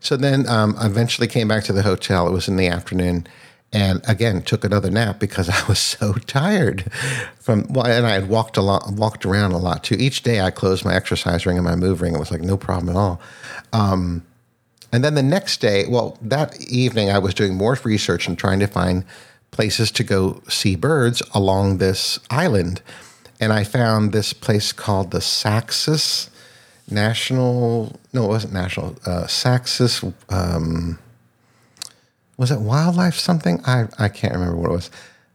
So 0.00 0.16
then 0.16 0.48
um, 0.48 0.76
I 0.78 0.86
eventually 0.86 1.26
came 1.26 1.48
back 1.48 1.64
to 1.64 1.72
the 1.72 1.82
hotel. 1.82 2.28
It 2.28 2.32
was 2.32 2.48
in 2.48 2.56
the 2.56 2.68
afternoon. 2.68 3.26
And 3.72 4.00
again, 4.08 4.42
took 4.42 4.64
another 4.64 4.90
nap 4.90 5.18
because 5.18 5.48
I 5.62 5.66
was 5.66 5.78
so 5.78 6.14
tired 6.14 6.90
from 7.38 7.66
well, 7.68 7.86
and 7.86 8.06
I 8.06 8.12
had 8.12 8.28
walked 8.28 8.56
a 8.56 8.62
lot, 8.62 8.92
walked 8.92 9.26
around 9.26 9.52
a 9.52 9.58
lot 9.58 9.84
too. 9.84 9.96
Each 9.98 10.22
day, 10.22 10.40
I 10.40 10.50
closed 10.50 10.84
my 10.84 10.94
exercise 10.94 11.46
ring 11.46 11.58
and 11.58 11.64
my 11.64 11.76
move 11.76 12.00
ring. 12.00 12.14
It 12.14 12.18
was 12.18 12.30
like 12.30 12.42
no 12.42 12.56
problem 12.56 12.96
at 12.96 12.98
all. 12.98 13.20
Um, 13.72 14.24
and 14.92 15.04
then 15.04 15.14
the 15.14 15.22
next 15.22 15.60
day, 15.60 15.84
well, 15.88 16.16
that 16.22 16.60
evening, 16.62 17.10
I 17.10 17.18
was 17.18 17.34
doing 17.34 17.54
more 17.54 17.78
research 17.84 18.28
and 18.28 18.38
trying 18.38 18.60
to 18.60 18.66
find 18.66 19.04
places 19.50 19.90
to 19.90 20.04
go 20.04 20.42
see 20.48 20.76
birds 20.76 21.22
along 21.34 21.78
this 21.78 22.18
island. 22.30 22.82
And 23.40 23.52
I 23.52 23.64
found 23.64 24.12
this 24.12 24.32
place 24.32 24.72
called 24.72 25.10
the 25.10 25.20
Saxis 25.20 26.30
National, 26.88 27.98
no, 28.12 28.24
it 28.24 28.28
wasn't 28.28 28.52
National, 28.52 28.96
uh, 29.04 29.26
Saxis, 29.26 30.04
um, 30.28 30.98
was 32.36 32.50
it 32.50 32.60
Wildlife 32.60 33.14
something? 33.14 33.60
I, 33.66 33.88
I 33.98 34.08
can't 34.08 34.34
remember 34.34 34.56
what 34.56 34.70
it 34.70 34.74
was. 34.74 34.90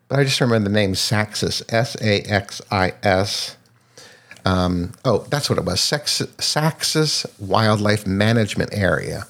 But 0.07 0.19
I 0.19 0.23
just 0.23 0.41
remember 0.41 0.69
the 0.69 0.73
name 0.73 0.93
Saxis, 0.93 1.63
S 1.69 1.95
A 2.01 2.21
X 2.21 2.61
I 2.69 2.93
S. 3.01 3.55
Um, 4.43 4.93
oh, 5.05 5.19
that's 5.29 5.49
what 5.49 5.59
it 5.59 5.65
was 5.65 5.79
Saxis 5.79 7.25
Wildlife 7.39 8.05
Management 8.05 8.71
Area. 8.73 9.23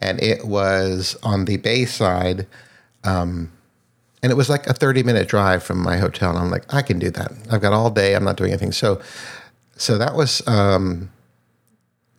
And 0.00 0.22
it 0.22 0.46
was 0.46 1.16
on 1.22 1.44
the 1.44 1.56
bay 1.56 1.84
side. 1.84 2.46
Um, 3.04 3.52
and 4.22 4.30
it 4.30 4.34
was 4.34 4.50
like 4.50 4.66
a 4.66 4.74
30 4.74 5.02
minute 5.02 5.28
drive 5.28 5.62
from 5.62 5.78
my 5.78 5.96
hotel. 5.96 6.30
And 6.30 6.38
I'm 6.38 6.50
like, 6.50 6.72
I 6.72 6.82
can 6.82 6.98
do 6.98 7.10
that. 7.10 7.32
I've 7.50 7.60
got 7.62 7.72
all 7.72 7.90
day. 7.90 8.14
I'm 8.14 8.24
not 8.24 8.36
doing 8.36 8.50
anything. 8.50 8.72
So, 8.72 9.00
so 9.76 9.96
that 9.98 10.14
was 10.14 10.46
um, 10.46 11.10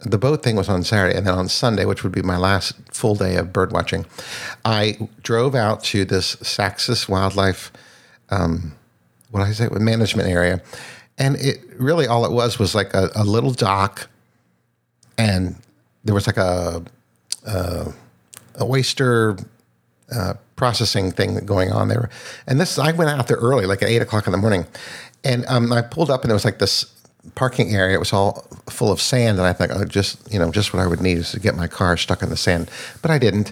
the 0.04 0.18
boat 0.18 0.44
thing 0.44 0.56
was 0.56 0.70
on 0.70 0.84
Saturday. 0.84 1.18
And 1.18 1.28
then 1.28 1.34
on 1.34 1.48
Sunday, 1.48 1.86
which 1.86 2.04
would 2.04 2.12
be 2.12 2.22
my 2.22 2.38
last 2.38 2.74
full 2.92 3.16
day 3.16 3.36
of 3.36 3.54
bird 3.54 3.72
watching, 3.72 4.06
I 4.66 5.10
drove 5.24 5.56
out 5.56 5.84
to 5.86 6.06
this 6.06 6.38
Saxis 6.42 7.08
Wildlife, 7.08 7.72
um, 8.30 8.74
what 9.30 9.42
did 9.42 9.50
I 9.50 9.54
say, 9.54 9.70
management 9.70 10.30
area 10.30 10.62
and 11.22 11.36
it 11.36 11.60
really 11.78 12.08
all 12.08 12.26
it 12.26 12.32
was 12.32 12.58
was 12.58 12.74
like 12.74 12.94
a, 12.96 13.10
a 13.16 13.24
little 13.24 13.52
dock, 13.52 14.10
and 15.20 15.56
there 16.04 16.16
was 16.16 16.26
like 16.26 16.38
a, 16.38 16.84
a, 17.46 17.94
a 18.56 18.64
oyster 18.64 19.38
uh, 20.12 20.34
processing 20.56 21.12
thing 21.12 21.36
going 21.46 21.72
on 21.72 21.90
there. 21.90 22.10
And 22.48 22.60
this, 22.60 22.80
I 22.80 22.92
went 22.92 23.12
out 23.12 23.28
there 23.28 23.38
early, 23.38 23.68
like 23.68 23.84
at 23.84 23.90
eight 23.90 24.02
o'clock 24.02 24.26
in 24.26 24.32
the 24.32 24.40
morning, 24.40 24.66
and 25.24 25.46
um, 25.48 25.72
I 25.72 25.84
pulled 25.84 26.10
up 26.10 26.24
and 26.24 26.32
there 26.32 26.36
was 26.36 26.46
like 26.46 26.58
this 26.58 26.86
parking 27.36 27.74
area. 27.76 27.96
It 27.96 28.00
was 28.00 28.14
all 28.14 28.48
full 28.70 28.92
of 28.92 29.02
sand, 29.02 29.38
and 29.38 29.48
I 29.48 29.54
thought, 29.54 29.70
oh, 29.72 29.86
just 29.86 30.32
you 30.32 30.40
know, 30.40 30.52
just 30.52 30.74
what 30.74 30.82
I 30.82 30.88
would 30.88 31.02
need 31.02 31.18
is 31.18 31.32
to 31.32 31.40
get 31.40 31.56
my 31.56 31.68
car 31.68 31.98
stuck 31.98 32.22
in 32.22 32.30
the 32.30 32.38
sand, 32.38 32.70
but 33.02 33.12
I 33.12 33.18
didn't. 33.18 33.52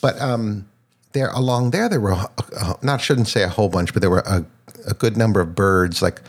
But 0.00 0.20
um, 0.20 0.68
there, 1.12 1.30
along 1.30 1.70
there, 1.70 1.88
there 1.88 2.00
were 2.00 2.14
uh, 2.14 2.74
not 2.82 3.00
shouldn't 3.00 3.28
say 3.28 3.42
a 3.42 3.48
whole 3.48 3.68
bunch, 3.68 3.92
but 3.92 4.00
there 4.00 4.10
were 4.10 4.24
a, 4.26 4.44
a 4.86 4.94
good 4.94 5.16
number 5.16 5.40
of 5.40 5.54
birds, 5.54 6.02
like 6.02 6.20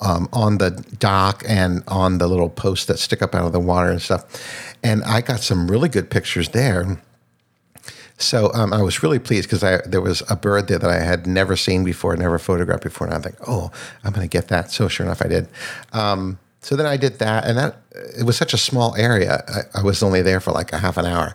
um, 0.00 0.28
on 0.32 0.58
the 0.58 0.70
dock 0.98 1.42
and 1.48 1.82
on 1.88 2.18
the 2.18 2.26
little 2.26 2.48
posts 2.48 2.86
that 2.86 2.98
stick 2.98 3.22
up 3.22 3.34
out 3.34 3.46
of 3.46 3.52
the 3.52 3.60
water 3.60 3.90
and 3.90 4.00
stuff. 4.00 4.74
And 4.82 5.02
I 5.04 5.20
got 5.20 5.40
some 5.40 5.70
really 5.70 5.88
good 5.88 6.10
pictures 6.10 6.50
there. 6.50 6.98
So 8.22 8.52
um, 8.52 8.72
I 8.72 8.82
was 8.82 9.02
really 9.02 9.18
pleased 9.18 9.48
because 9.48 9.60
there 9.86 10.00
was 10.00 10.22
a 10.28 10.36
bird 10.36 10.68
there 10.68 10.78
that 10.78 10.90
I 10.90 11.00
had 11.00 11.26
never 11.26 11.56
seen 11.56 11.84
before, 11.84 12.14
never 12.16 12.38
photographed 12.38 12.84
before, 12.84 13.06
and 13.06 13.16
I 13.16 13.20
think, 13.20 13.36
oh, 13.46 13.70
I'm 14.04 14.12
going 14.12 14.28
to 14.28 14.30
get 14.30 14.48
that. 14.48 14.70
So 14.70 14.88
sure 14.88 15.06
enough, 15.06 15.22
I 15.22 15.28
did. 15.28 15.48
Um, 15.92 16.38
so 16.60 16.76
then 16.76 16.86
I 16.86 16.98
did 16.98 17.18
that, 17.20 17.46
and 17.46 17.56
that 17.56 17.76
it 18.18 18.24
was 18.24 18.36
such 18.36 18.52
a 18.52 18.58
small 18.58 18.94
area. 18.96 19.42
I, 19.48 19.80
I 19.80 19.82
was 19.82 20.02
only 20.02 20.20
there 20.20 20.40
for 20.40 20.52
like 20.52 20.72
a 20.72 20.78
half 20.78 20.98
an 20.98 21.06
hour, 21.06 21.34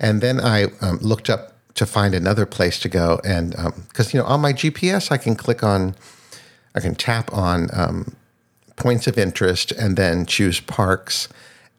and 0.00 0.20
then 0.20 0.40
I 0.40 0.64
um, 0.80 0.98
looked 0.98 1.30
up 1.30 1.52
to 1.74 1.86
find 1.86 2.14
another 2.14 2.46
place 2.46 2.80
to 2.80 2.88
go, 2.88 3.20
and 3.24 3.50
because 3.88 4.06
um, 4.06 4.10
you 4.12 4.20
know 4.20 4.26
on 4.26 4.40
my 4.40 4.52
GPS 4.52 5.12
I 5.12 5.16
can 5.16 5.36
click 5.36 5.62
on 5.62 5.94
I 6.74 6.80
can 6.80 6.94
tap 6.94 7.32
on 7.32 7.68
um, 7.72 8.16
points 8.76 9.06
of 9.06 9.16
interest 9.18 9.72
and 9.72 9.96
then 9.96 10.26
choose 10.26 10.60
parks. 10.60 11.28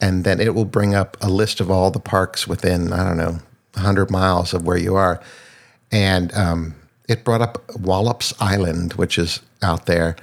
And 0.01 0.23
then 0.23 0.39
it 0.39 0.53
will 0.55 0.65
bring 0.65 0.93
up 0.93 1.17
a 1.21 1.29
list 1.29 1.59
of 1.59 1.71
all 1.71 1.91
the 1.91 1.99
parks 1.99 2.47
within, 2.47 2.91
I 2.91 3.07
don't 3.07 3.17
know, 3.17 3.39
100 3.75 4.09
miles 4.09 4.53
of 4.53 4.65
where 4.65 4.77
you 4.77 4.95
are. 4.95 5.21
And 5.91 6.33
um, 6.33 6.75
it 7.07 7.23
brought 7.23 7.41
up 7.41 7.63
Wallops 7.77 8.33
Island, 8.39 8.93
which 8.93 9.17
is 9.17 9.41
out 9.61 9.85
there. 9.85 10.15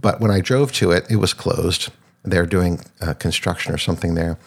But 0.00 0.20
when 0.20 0.30
I 0.30 0.40
drove 0.40 0.72
to 0.72 0.90
it, 0.90 1.06
it 1.10 1.16
was 1.16 1.34
closed. 1.34 1.90
They're 2.24 2.46
doing 2.46 2.80
uh, 3.00 3.14
construction 3.14 3.74
or 3.74 3.78
something 3.78 4.14
there. 4.14 4.38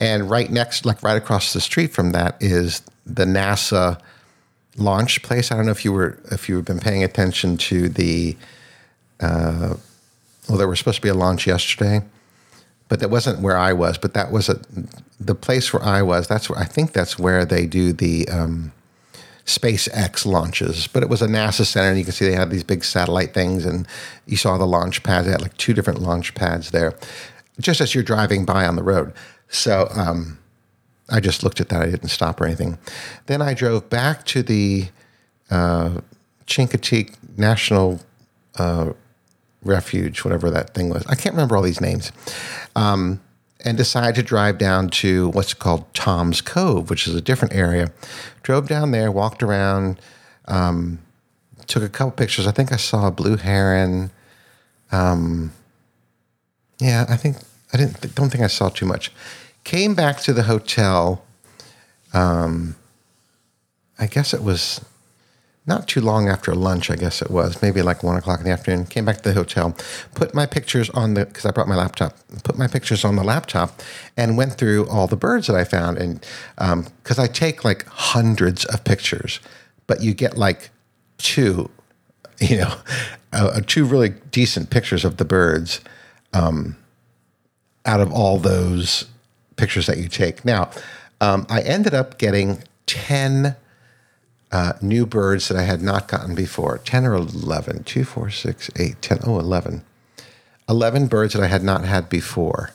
And 0.00 0.28
right 0.30 0.50
next, 0.50 0.84
like 0.84 1.02
right 1.02 1.16
across 1.16 1.52
the 1.52 1.60
street 1.60 1.92
from 1.92 2.12
that, 2.12 2.36
is 2.40 2.82
the 3.06 3.24
NASA 3.24 4.00
launch 4.76 5.22
place. 5.22 5.50
I 5.50 5.56
don't 5.56 5.66
know 5.66 5.72
if 5.72 5.84
you 5.84 5.92
were 5.92 6.18
if 6.30 6.48
you've 6.48 6.64
been 6.64 6.80
paying 6.80 7.02
attention 7.02 7.56
to 7.56 7.88
the 7.88 8.36
uh, 9.20 9.76
well, 10.48 10.58
there 10.58 10.68
was 10.68 10.78
supposed 10.78 10.96
to 10.96 11.02
be 11.02 11.08
a 11.08 11.14
launch 11.14 11.46
yesterday, 11.46 12.02
but 12.88 13.00
that 13.00 13.10
wasn't 13.10 13.40
where 13.40 13.56
I 13.56 13.72
was. 13.72 13.96
But 13.96 14.14
that 14.14 14.30
was 14.30 14.48
a, 14.48 14.60
the 15.18 15.34
place 15.34 15.72
where 15.72 15.82
I 15.82 16.02
was. 16.02 16.28
That's 16.28 16.50
where 16.50 16.58
I 16.58 16.64
think 16.64 16.92
that's 16.92 17.18
where 17.18 17.44
they 17.44 17.66
do 17.66 17.92
the 17.92 18.28
um, 18.28 18.72
SpaceX 19.44 20.26
launches. 20.26 20.86
But 20.86 21.02
it 21.02 21.08
was 21.08 21.22
a 21.22 21.26
NASA 21.26 21.64
center, 21.64 21.88
and 21.88 21.98
you 21.98 22.04
can 22.04 22.12
see 22.12 22.26
they 22.26 22.34
had 22.34 22.50
these 22.50 22.64
big 22.64 22.84
satellite 22.84 23.32
things, 23.32 23.64
and 23.64 23.86
you 24.26 24.36
saw 24.36 24.58
the 24.58 24.66
launch 24.66 25.02
pads. 25.02 25.26
They 25.26 25.32
had 25.32 25.42
like 25.42 25.56
two 25.56 25.72
different 25.72 26.00
launch 26.00 26.34
pads 26.34 26.70
there, 26.70 26.94
just 27.60 27.80
as 27.80 27.94
you're 27.94 28.04
driving 28.04 28.44
by 28.44 28.66
on 28.66 28.76
the 28.76 28.82
road. 28.82 29.12
So 29.48 29.88
um, 29.94 30.38
I 31.08 31.20
just 31.20 31.42
looked 31.42 31.60
at 31.60 31.68
that. 31.70 31.82
I 31.82 31.86
didn't 31.86 32.08
stop 32.08 32.40
or 32.40 32.46
anything. 32.46 32.78
Then 33.26 33.40
I 33.40 33.54
drove 33.54 33.88
back 33.88 34.24
to 34.26 34.42
the 34.42 34.88
uh, 35.50 36.00
Chincoteague 36.46 37.14
National. 37.38 38.00
Uh, 38.56 38.92
refuge, 39.66 40.24
whatever 40.24 40.50
that 40.50 40.74
thing 40.74 40.88
was. 40.88 41.04
I 41.06 41.14
can't 41.14 41.34
remember 41.34 41.56
all 41.56 41.62
these 41.62 41.80
names. 41.80 42.12
Um, 42.74 43.20
and 43.64 43.76
decided 43.76 44.14
to 44.16 44.22
drive 44.22 44.58
down 44.58 44.88
to 44.88 45.30
what's 45.30 45.54
called 45.54 45.92
Tom's 45.94 46.40
Cove, 46.40 46.90
which 46.90 47.06
is 47.08 47.14
a 47.14 47.20
different 47.20 47.54
area. 47.54 47.92
Drove 48.42 48.68
down 48.68 48.90
there, 48.90 49.10
walked 49.10 49.42
around, 49.42 50.00
um, 50.46 50.98
took 51.66 51.82
a 51.82 51.88
couple 51.88 52.12
pictures. 52.12 52.46
I 52.46 52.52
think 52.52 52.72
I 52.72 52.76
saw 52.76 53.08
a 53.08 53.10
blue 53.10 53.36
heron. 53.36 54.10
Um, 54.92 55.52
yeah, 56.78 57.06
I 57.08 57.16
think 57.16 57.38
I 57.72 57.78
didn't. 57.78 58.14
Don't 58.14 58.30
think 58.30 58.44
I 58.44 58.48
saw 58.48 58.68
too 58.68 58.86
much. 58.86 59.10
Came 59.64 59.94
back 59.94 60.20
to 60.20 60.32
the 60.32 60.44
hotel. 60.44 61.24
Um, 62.12 62.76
I 63.98 64.06
guess 64.06 64.32
it 64.32 64.42
was 64.42 64.84
not 65.66 65.88
too 65.88 66.00
long 66.00 66.28
after 66.28 66.54
lunch, 66.54 66.90
I 66.90 66.96
guess 66.96 67.20
it 67.20 67.30
was, 67.30 67.60
maybe 67.60 67.82
like 67.82 68.02
one 68.02 68.16
o'clock 68.16 68.38
in 68.38 68.44
the 68.44 68.52
afternoon, 68.52 68.86
came 68.86 69.04
back 69.04 69.16
to 69.18 69.22
the 69.30 69.34
hotel, 69.34 69.76
put 70.14 70.32
my 70.32 70.46
pictures 70.46 70.88
on 70.90 71.14
the, 71.14 71.26
because 71.26 71.44
I 71.44 71.50
brought 71.50 71.66
my 71.66 71.74
laptop, 71.74 72.16
put 72.44 72.56
my 72.56 72.68
pictures 72.68 73.04
on 73.04 73.16
the 73.16 73.24
laptop 73.24 73.82
and 74.16 74.36
went 74.36 74.54
through 74.54 74.88
all 74.88 75.08
the 75.08 75.16
birds 75.16 75.48
that 75.48 75.56
I 75.56 75.64
found. 75.64 75.98
And 75.98 76.20
because 76.56 77.18
um, 77.18 77.24
I 77.24 77.26
take 77.26 77.64
like 77.64 77.84
hundreds 77.86 78.64
of 78.66 78.84
pictures, 78.84 79.40
but 79.88 80.02
you 80.02 80.14
get 80.14 80.38
like 80.38 80.70
two, 81.18 81.68
you 82.40 82.58
know, 82.58 82.74
uh, 83.32 83.60
two 83.66 83.84
really 83.84 84.10
decent 84.30 84.70
pictures 84.70 85.04
of 85.04 85.16
the 85.16 85.24
birds 85.24 85.80
um, 86.32 86.76
out 87.84 88.00
of 88.00 88.12
all 88.12 88.38
those 88.38 89.06
pictures 89.56 89.86
that 89.86 89.98
you 89.98 90.08
take. 90.08 90.44
Now, 90.44 90.70
um, 91.20 91.46
I 91.48 91.60
ended 91.62 91.94
up 91.94 92.18
getting 92.18 92.62
10 92.86 93.56
uh, 94.56 94.72
new 94.80 95.04
birds 95.04 95.48
that 95.48 95.58
I 95.58 95.64
had 95.64 95.82
not 95.82 96.08
gotten 96.08 96.34
before 96.34 96.78
10 96.78 97.04
or 97.04 97.14
11, 97.14 97.84
2, 97.84 98.04
4, 98.04 98.30
6, 98.30 98.70
8, 98.74 99.02
10, 99.02 99.18
oh, 99.26 99.38
11. 99.38 99.84
11 100.66 101.06
birds 101.08 101.34
that 101.34 101.42
I 101.42 101.46
had 101.46 101.62
not 101.62 101.84
had 101.84 102.08
before. 102.08 102.70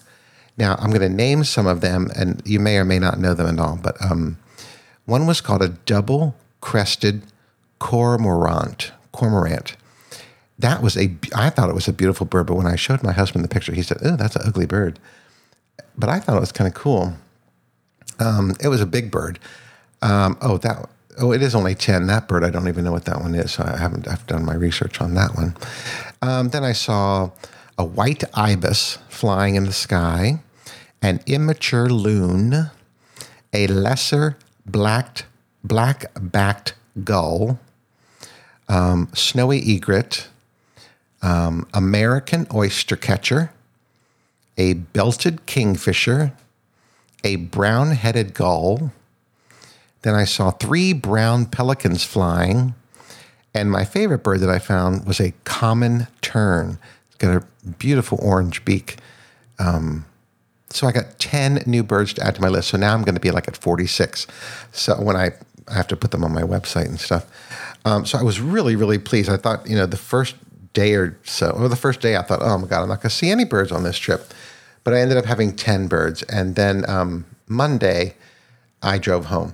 Now, 0.58 0.76
I'm 0.76 0.92
going 0.92 1.02
to 1.02 1.10
name 1.10 1.44
some 1.44 1.66
of 1.66 1.82
them, 1.82 2.12
and 2.16 2.40
you 2.46 2.60
may 2.60 2.78
or 2.78 2.86
may 2.86 3.00
not 3.00 3.18
know 3.18 3.34
them 3.34 3.48
at 3.48 3.60
all, 3.60 3.80
but 3.82 4.00
um, 4.00 4.38
one 5.06 5.26
was 5.26 5.42
called 5.42 5.64
a 5.64 5.70
double 5.70 6.36
crested 6.62 7.24
cormorant. 7.80 8.92
Cormorant. 9.12 9.76
That 10.60 10.84
was 10.84 10.96
a, 10.96 11.16
I 11.36 11.50
thought 11.50 11.70
it 11.70 11.74
was 11.74 11.88
a 11.88 11.94
beautiful 11.94 12.28
bird, 12.28 12.46
but 12.46 12.58
when 12.58 12.68
I 12.68 12.76
showed 12.76 13.02
my 13.02 13.12
husband 13.12 13.44
the 13.44 13.50
picture, 13.50 13.74
he 13.74 13.82
said, 13.82 13.98
oh, 14.04 14.18
that's 14.18 14.36
an 14.36 14.44
ugly 14.46 14.68
bird. 14.68 15.00
But 15.98 16.10
I 16.10 16.20
thought 16.20 16.38
it 16.38 16.42
was 16.42 16.52
kind 16.52 16.68
of 16.68 16.76
cool. 16.76 17.16
Um, 18.20 18.54
it 18.62 18.68
was 18.68 18.82
a 18.82 18.86
big 18.86 19.10
bird. 19.10 19.40
Um, 20.04 20.38
oh, 20.44 20.60
that 20.60 20.88
Oh, 21.22 21.32
it 21.32 21.44
is 21.44 21.54
only 21.54 21.76
10. 21.76 22.08
That 22.08 22.28
bird, 22.28 22.44
I 22.44 22.50
don't 22.50 22.68
even 22.68 22.84
know 22.84 22.92
what 22.92 23.06
that 23.06 23.22
one 23.22 23.36
is. 23.36 23.52
So 23.52 23.64
I 23.64 23.78
haven't 23.78 24.08
I've 24.08 24.26
done 24.26 24.44
my 24.44 24.56
research 24.56 25.00
on 25.00 25.14
that 25.14 25.36
one. 25.36 25.56
Um, 26.24 26.50
then 26.50 26.64
I 26.64 26.72
saw 26.72 27.30
a 27.78 27.86
white 27.86 28.24
ibis 28.34 28.98
flying 29.08 29.54
in 29.54 29.66
the 29.66 29.74
sky, 29.74 30.40
an 31.00 31.20
immature 31.28 31.90
loon, 31.90 32.72
a 33.54 33.68
lesser 33.68 34.38
black 34.66 35.26
black-backed 35.64 36.74
gull, 37.04 37.60
um, 38.68 39.08
snowy 39.14 39.62
egret, 39.64 40.28
um, 41.22 41.68
American 41.72 42.48
oyster 42.52 42.96
catcher, 42.96 43.52
a 44.58 44.74
belted 44.74 45.46
kingfisher, 45.46 46.34
a 47.24 47.36
brown-headed 47.36 48.34
gull, 48.34 48.92
then 50.02 50.16
I 50.16 50.26
saw 50.26 50.52
three 50.52 50.94
brown 50.94 51.46
pelicans 51.46 52.04
flying. 52.04 52.74
And 53.54 53.70
my 53.70 53.86
favorite 53.86 54.24
bird 54.24 54.40
that 54.40 54.50
I 54.50 54.60
found 54.60 55.06
was 55.06 55.20
a 55.20 55.34
common 55.44 56.08
tern. 56.22 56.80
It's 57.08 57.16
got 57.18 57.36
a 57.36 57.68
beautiful 57.78 58.18
orange 58.22 58.64
beak. 58.66 58.98
Um, 59.60 60.06
so 60.70 60.88
I 60.88 60.92
got 60.92 61.20
10 61.20 61.64
new 61.66 61.84
birds 61.84 62.14
to 62.14 62.26
add 62.26 62.36
to 62.36 62.42
my 62.42 62.48
list. 62.48 62.70
So 62.70 62.78
now 62.78 62.94
I'm 62.94 63.04
going 63.04 63.16
to 63.16 63.22
be 63.22 63.32
like 63.32 63.48
at 63.48 63.58
46. 63.58 64.26
So 64.72 65.00
when 65.02 65.16
I, 65.16 65.32
I 65.68 65.74
have 65.74 65.88
to 65.88 65.98
put 65.98 66.12
them 66.12 66.24
on 66.24 66.34
my 66.34 66.44
website 66.44 66.86
and 66.86 67.00
stuff. 67.00 67.26
Um, 67.84 68.06
so 68.06 68.18
I 68.18 68.24
was 68.24 68.40
really, 68.40 68.76
really 68.76 68.98
pleased. 68.98 69.30
I 69.30 69.38
thought, 69.38 69.68
you 69.70 69.76
know, 69.76 69.86
the 69.86 69.98
first 69.98 70.36
day 70.74 70.94
or 70.94 71.18
so, 71.24 71.50
or 71.52 71.68
the 71.68 71.76
first 71.76 72.00
day, 72.00 72.16
I 72.16 72.22
thought, 72.22 72.42
oh 72.42 72.58
my 72.58 72.68
God, 72.68 72.84
I'm 72.84 72.88
not 72.88 73.02
going 73.02 73.10
to 73.10 73.16
see 73.16 73.30
any 73.30 73.44
birds 73.44 73.72
on 73.72 73.84
this 73.84 73.98
trip. 73.98 74.34
But 74.84 74.94
I 74.94 75.02
ended 75.02 75.18
up 75.18 75.26
having 75.26 75.56
10 75.56 75.88
birds. 75.88 76.24
And 76.24 76.56
then 76.56 76.90
um, 76.90 77.26
Monday, 77.48 78.16
I 78.82 78.98
drove 78.98 79.26
home 79.26 79.54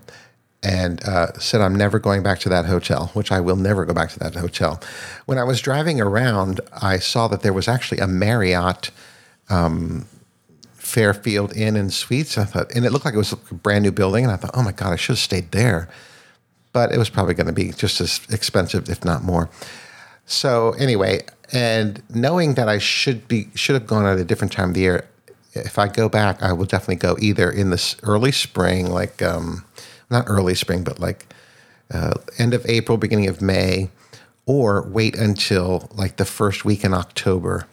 and 0.64 1.04
uh, 1.04 1.34
said, 1.34 1.62
I'm 1.62 1.76
never 1.76 2.00
going 2.00 2.24
back 2.24 2.40
to 2.40 2.50
that 2.50 2.66
hotel, 2.66 3.12
which 3.14 3.32
I 3.32 3.40
will 3.40 3.56
never 3.56 3.86
go 3.86 3.94
back 3.94 4.10
to 4.12 4.20
that 4.20 4.36
hotel. 4.36 4.82
When 5.26 5.38
I 5.38 5.44
was 5.44 5.62
driving 5.62 6.02
around, 6.02 6.62
I 6.82 6.98
saw 6.98 7.28
that 7.28 7.42
there 7.42 7.54
was 7.54 7.68
actually 7.68 8.00
a 8.00 8.08
Marriott 8.08 8.90
um, 9.50 10.08
Fairfield 10.74 11.56
Inn 11.56 11.76
and 11.76 11.94
Suites. 11.94 12.38
I 12.38 12.46
thought, 12.46 12.72
and 12.76 12.86
it 12.86 12.92
looked 12.92 13.06
like 13.06 13.14
it 13.14 13.18
was 13.18 13.34
a 13.34 13.38
brand 13.54 13.84
new 13.84 13.92
building. 13.92 14.24
And 14.24 14.34
I 14.34 14.38
thought, 14.38 14.52
oh 14.54 14.64
my 14.64 14.72
God, 14.72 14.94
I 14.94 14.96
should 14.96 15.14
have 15.14 15.20
stayed 15.20 15.52
there. 15.52 15.90
But 16.74 16.92
it 16.92 16.98
was 16.98 17.10
probably 17.10 17.34
going 17.34 17.48
to 17.48 17.54
be 17.54 17.72
just 17.72 18.02
as 18.02 18.22
expensive, 18.30 18.90
if 18.90 19.06
not 19.06 19.24
more. 19.24 19.50
So 20.26 20.72
anyway, 20.74 21.22
and 21.54 22.02
knowing 22.14 22.56
that 22.56 22.68
I 22.68 22.78
should 22.78 23.28
be 23.28 23.50
should 23.56 23.76
have 23.76 23.88
gone 23.88 24.06
at 24.06 24.18
a 24.18 24.26
different 24.26 24.52
time 24.52 24.70
of 24.70 24.76
the 24.76 24.82
year, 24.82 25.08
if 25.54 25.80
I 25.80 25.88
go 25.88 26.10
back, 26.10 26.44
I 26.44 26.52
will 26.54 26.66
definitely 26.66 26.98
go 26.98 27.16
either 27.20 27.50
in 27.50 27.70
this 27.70 27.96
early 28.04 28.32
spring, 28.32 28.88
like 28.88 29.22
um, 29.22 29.64
not 30.10 30.26
early 30.28 30.56
spring, 30.56 30.84
but 30.84 31.00
like 31.00 31.28
uh, 31.92 32.14
end 32.38 32.54
of 32.54 32.66
April, 32.66 32.98
beginning 32.98 33.28
of 33.28 33.42
May, 33.42 33.90
or 34.46 34.88
wait 34.88 35.16
until 35.16 35.90
like 35.94 36.18
the 36.18 36.26
first 36.26 36.66
week 36.66 36.84
in 36.84 36.94
October. 36.94 37.68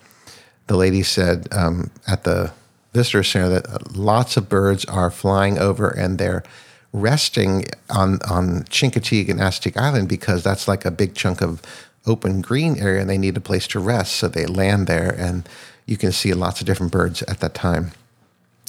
The 0.66 0.76
lady 0.76 1.02
said 1.02 1.48
um, 1.52 1.90
at 2.06 2.24
the 2.24 2.52
visitor 2.92 3.22
center 3.22 3.48
that 3.48 3.96
lots 3.96 4.36
of 4.36 4.48
birds 4.48 4.84
are 4.84 5.10
flying 5.10 5.58
over 5.58 5.88
and 5.88 6.18
they're 6.18 6.44
resting 6.92 7.64
on 7.90 8.20
on 8.22 8.62
Chincoteague 8.64 9.28
and 9.28 9.40
Assateague 9.40 9.76
Island 9.76 10.08
because 10.08 10.42
that's 10.44 10.68
like 10.68 10.84
a 10.84 10.90
big 10.90 11.14
chunk 11.14 11.42
of 11.42 11.60
open 12.06 12.40
green 12.40 12.78
area, 12.78 13.00
and 13.00 13.10
they 13.10 13.18
need 13.18 13.36
a 13.36 13.40
place 13.40 13.66
to 13.68 13.80
rest, 13.80 14.16
so 14.16 14.28
they 14.28 14.46
land 14.46 14.86
there, 14.86 15.14
and 15.18 15.48
you 15.86 15.96
can 15.96 16.12
see 16.12 16.32
lots 16.34 16.60
of 16.60 16.66
different 16.66 16.92
birds 16.92 17.22
at 17.22 17.40
that 17.40 17.54
time. 17.54 17.92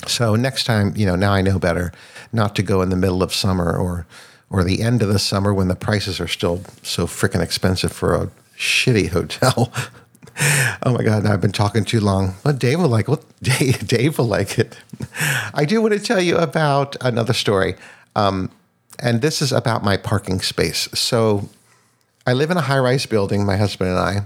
So 0.07 0.35
next 0.35 0.65
time, 0.65 0.93
you 0.95 1.05
know, 1.05 1.15
now 1.15 1.33
I 1.33 1.41
know 1.41 1.59
better 1.59 1.91
not 2.33 2.55
to 2.55 2.63
go 2.63 2.81
in 2.81 2.89
the 2.89 2.95
middle 2.95 3.23
of 3.23 3.33
summer 3.33 3.75
or 3.75 4.05
or 4.49 4.63
the 4.63 4.81
end 4.81 5.01
of 5.01 5.09
the 5.09 5.19
summer 5.19 5.53
when 5.53 5.67
the 5.67 5.75
prices 5.75 6.19
are 6.19 6.27
still 6.27 6.61
so 6.83 7.07
freaking 7.07 7.41
expensive 7.41 7.91
for 7.91 8.13
a 8.13 8.29
shitty 8.57 9.09
hotel. 9.09 9.71
oh 10.83 10.93
my 10.93 11.03
god, 11.03 11.25
I've 11.25 11.41
been 11.41 11.51
talking 11.51 11.83
too 11.83 11.99
long. 11.99 12.35
But 12.43 12.59
Dave 12.59 12.79
will 12.79 12.89
like. 12.89 13.07
Well, 13.07 13.23
Dave, 13.41 13.87
Dave 13.87 14.17
will 14.17 14.25
like 14.25 14.59
it. 14.59 14.77
I 15.53 15.65
do 15.65 15.81
want 15.81 15.93
to 15.93 15.99
tell 15.99 16.21
you 16.21 16.37
about 16.37 16.95
another 17.01 17.33
story, 17.33 17.75
um, 18.15 18.51
and 18.99 19.21
this 19.21 19.41
is 19.41 19.51
about 19.51 19.83
my 19.83 19.97
parking 19.97 20.41
space. 20.41 20.87
So, 20.93 21.49
I 22.27 22.33
live 22.33 22.51
in 22.51 22.57
a 22.57 22.61
high-rise 22.61 23.05
building. 23.05 23.45
My 23.45 23.57
husband 23.57 23.89
and 23.89 23.99
I. 23.99 24.21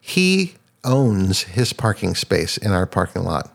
He 0.00 0.54
owns 0.84 1.42
his 1.42 1.72
parking 1.72 2.14
space 2.14 2.58
in 2.58 2.72
our 2.72 2.86
parking 2.86 3.24
lot. 3.24 3.53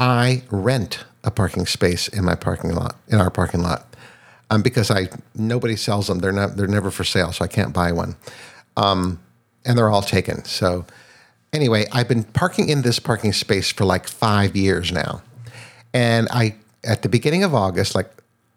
I 0.00 0.42
rent 0.50 1.04
a 1.22 1.30
parking 1.30 1.66
space 1.66 2.08
in 2.08 2.24
my 2.24 2.34
parking 2.34 2.74
lot 2.74 2.96
in 3.08 3.20
our 3.20 3.30
parking 3.30 3.62
lot 3.62 3.86
um, 4.48 4.62
because 4.62 4.90
I 4.90 5.08
nobody 5.34 5.76
sells 5.76 6.06
them. 6.06 6.18
They're 6.18 6.32
not 6.32 6.56
they're 6.56 6.66
never 6.66 6.90
for 6.90 7.04
sale, 7.04 7.32
so 7.32 7.44
I 7.44 7.48
can't 7.48 7.74
buy 7.74 7.92
one. 7.92 8.16
Um, 8.78 9.20
and 9.66 9.76
they're 9.76 9.90
all 9.90 10.02
taken. 10.02 10.44
So 10.44 10.86
anyway, 11.52 11.86
I've 11.92 12.08
been 12.08 12.24
parking 12.24 12.70
in 12.70 12.80
this 12.80 12.98
parking 12.98 13.34
space 13.34 13.70
for 13.70 13.84
like 13.84 14.08
five 14.08 14.56
years 14.56 14.90
now, 14.90 15.22
and 15.92 16.28
I 16.30 16.56
at 16.82 17.02
the 17.02 17.10
beginning 17.10 17.44
of 17.44 17.54
August, 17.54 17.94
like 17.94 18.10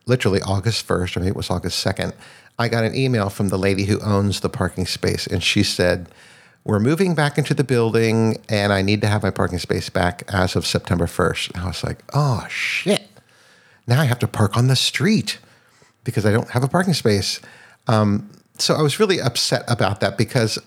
literally 0.05 0.41
August 0.41 0.85
first, 0.85 1.17
or 1.17 1.19
maybe 1.19 1.31
it 1.31 1.35
was 1.35 1.49
August 1.49 1.79
second, 1.79 2.13
I 2.57 2.69
got 2.69 2.85
an 2.85 2.95
email 2.95 3.29
from 3.29 3.49
the 3.49 3.57
lady 3.57 3.83
who 3.83 3.99
owns 3.99 4.39
the 4.39 4.49
parking 4.49 4.85
space, 4.85 5.27
and 5.27 5.43
she 5.43 5.61
said 5.61 6.07
we're 6.65 6.79
moving 6.79 7.13
back 7.13 7.37
into 7.37 7.53
the 7.53 7.63
building 7.63 8.37
and 8.47 8.71
I 8.71 8.81
need 8.81 9.01
to 9.01 9.07
have 9.07 9.23
my 9.23 9.31
parking 9.31 9.59
space 9.59 9.89
back 9.89 10.23
as 10.29 10.55
of 10.55 10.65
September 10.65 11.05
1st. 11.05 11.53
And 11.53 11.63
I 11.63 11.67
was 11.67 11.83
like, 11.83 11.99
oh 12.13 12.45
shit. 12.49 13.09
Now 13.85 13.99
I 13.99 14.05
have 14.05 14.19
to 14.19 14.27
park 14.27 14.55
on 14.55 14.67
the 14.67 14.75
street 14.75 15.39
because 16.05 16.25
I 16.25 16.31
don't 16.31 16.49
have 16.51 16.63
a 16.63 16.69
parking 16.69 16.93
space. 16.93 17.41
Um, 17.87 18.29
so 18.57 18.75
I 18.75 18.81
was 18.81 18.99
really 18.99 19.19
upset 19.19 19.63
about 19.67 19.99
that 19.99 20.17
because 20.17 20.57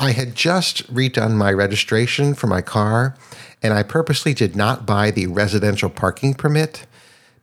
I 0.00 0.10
had 0.12 0.34
just 0.34 0.92
redone 0.92 1.34
my 1.34 1.52
registration 1.52 2.34
for 2.34 2.48
my 2.48 2.62
car 2.62 3.16
and 3.62 3.72
I 3.72 3.82
purposely 3.84 4.34
did 4.34 4.56
not 4.56 4.86
buy 4.86 5.10
the 5.10 5.26
residential 5.26 5.90
parking 5.90 6.34
permit 6.34 6.86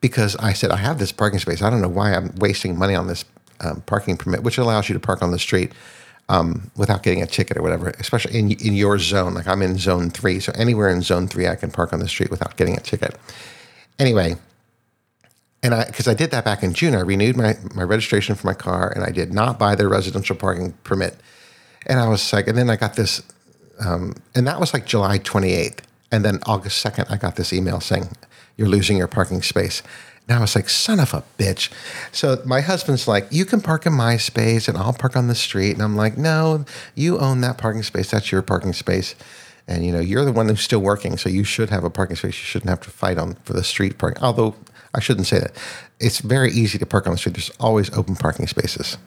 because 0.01 0.35
I 0.37 0.53
said, 0.53 0.71
I 0.71 0.77
have 0.77 0.99
this 0.99 1.11
parking 1.11 1.39
space. 1.39 1.61
I 1.61 1.69
don't 1.69 1.81
know 1.81 1.87
why 1.87 2.13
I'm 2.13 2.33
wasting 2.35 2.77
money 2.77 2.95
on 2.95 3.07
this 3.07 3.23
um, 3.61 3.81
parking 3.81 4.17
permit, 4.17 4.43
which 4.43 4.57
allows 4.57 4.89
you 4.89 4.93
to 4.93 4.99
park 4.99 5.21
on 5.21 5.31
the 5.31 5.39
street 5.39 5.71
um, 6.29 6.71
without 6.75 7.03
getting 7.03 7.21
a 7.21 7.27
ticket 7.27 7.57
or 7.57 7.61
whatever, 7.61 7.89
especially 7.99 8.37
in, 8.37 8.51
in 8.51 8.73
your 8.73 8.97
zone. 8.97 9.33
Like 9.33 9.47
I'm 9.47 9.61
in 9.61 9.77
zone 9.77 10.09
three. 10.09 10.39
So 10.39 10.51
anywhere 10.55 10.89
in 10.89 11.01
zone 11.01 11.27
three, 11.27 11.47
I 11.47 11.55
can 11.55 11.71
park 11.71 11.93
on 11.93 11.99
the 11.99 12.07
street 12.07 12.31
without 12.31 12.57
getting 12.57 12.77
a 12.77 12.81
ticket. 12.81 13.15
Anyway, 13.99 14.35
and 15.61 15.73
I, 15.73 15.85
because 15.85 16.07
I 16.07 16.13
did 16.13 16.31
that 16.31 16.45
back 16.45 16.63
in 16.63 16.73
June, 16.73 16.95
I 16.95 16.99
renewed 16.99 17.37
my, 17.37 17.57
my 17.73 17.83
registration 17.83 18.35
for 18.35 18.47
my 18.47 18.53
car 18.53 18.91
and 18.93 19.03
I 19.03 19.11
did 19.11 19.33
not 19.33 19.57
buy 19.57 19.75
the 19.75 19.87
residential 19.87 20.35
parking 20.35 20.73
permit. 20.83 21.15
And 21.87 21.99
I 21.99 22.07
was 22.07 22.33
like, 22.33 22.47
and 22.47 22.57
then 22.57 22.69
I 22.69 22.75
got 22.75 22.95
this, 22.95 23.21
um, 23.79 24.15
and 24.33 24.47
that 24.47 24.59
was 24.59 24.73
like 24.73 24.85
July 24.85 25.19
28th. 25.19 25.79
And 26.11 26.23
then 26.23 26.39
August 26.45 26.85
2nd, 26.85 27.11
I 27.11 27.17
got 27.17 27.35
this 27.35 27.51
email 27.51 27.79
saying, 27.79 28.09
you're 28.57 28.69
losing 28.69 28.97
your 28.97 29.07
parking 29.07 29.41
space. 29.41 29.81
And 30.27 30.37
I 30.37 30.41
was 30.41 30.55
like, 30.55 30.69
son 30.69 30.99
of 30.99 31.13
a 31.13 31.23
bitch. 31.37 31.69
So 32.11 32.41
my 32.45 32.61
husband's 32.61 33.07
like, 33.07 33.27
you 33.29 33.45
can 33.45 33.61
park 33.61 33.85
in 33.85 33.93
my 33.93 34.17
space 34.17 34.67
and 34.67 34.77
I'll 34.77 34.93
park 34.93 35.15
on 35.15 35.27
the 35.27 35.35
street. 35.35 35.73
And 35.73 35.83
I'm 35.83 35.95
like, 35.95 36.17
no, 36.17 36.65
you 36.95 37.19
own 37.19 37.41
that 37.41 37.59
parking 37.59 37.83
space. 37.83 38.09
That's 38.09 38.31
your 38.31 38.41
parking 38.41 38.73
space. 38.73 39.15
And 39.67 39.85
you 39.85 39.91
know, 39.91 39.99
you're 39.99 40.25
the 40.25 40.31
one 40.31 40.47
who's 40.47 40.61
still 40.61 40.79
working, 40.79 41.17
so 41.17 41.27
you 41.27 41.43
should 41.43 41.69
have 41.71 41.83
a 41.83 41.89
parking 41.89 42.15
space. 42.15 42.35
You 42.35 42.45
shouldn't 42.45 42.69
have 42.69 42.81
to 42.81 42.89
fight 42.89 43.17
on 43.17 43.35
for 43.43 43.53
the 43.53 43.63
street 43.63 43.97
parking. 43.97 44.21
Although 44.23 44.55
I 44.95 44.99
shouldn't 44.99 45.27
say 45.27 45.39
that. 45.39 45.51
It's 45.99 46.19
very 46.19 46.51
easy 46.51 46.77
to 46.77 46.85
park 46.85 47.05
on 47.05 47.13
the 47.13 47.17
street. 47.17 47.33
There's 47.33 47.51
always 47.59 47.95
open 47.95 48.15
parking 48.15 48.47
spaces. 48.47 48.97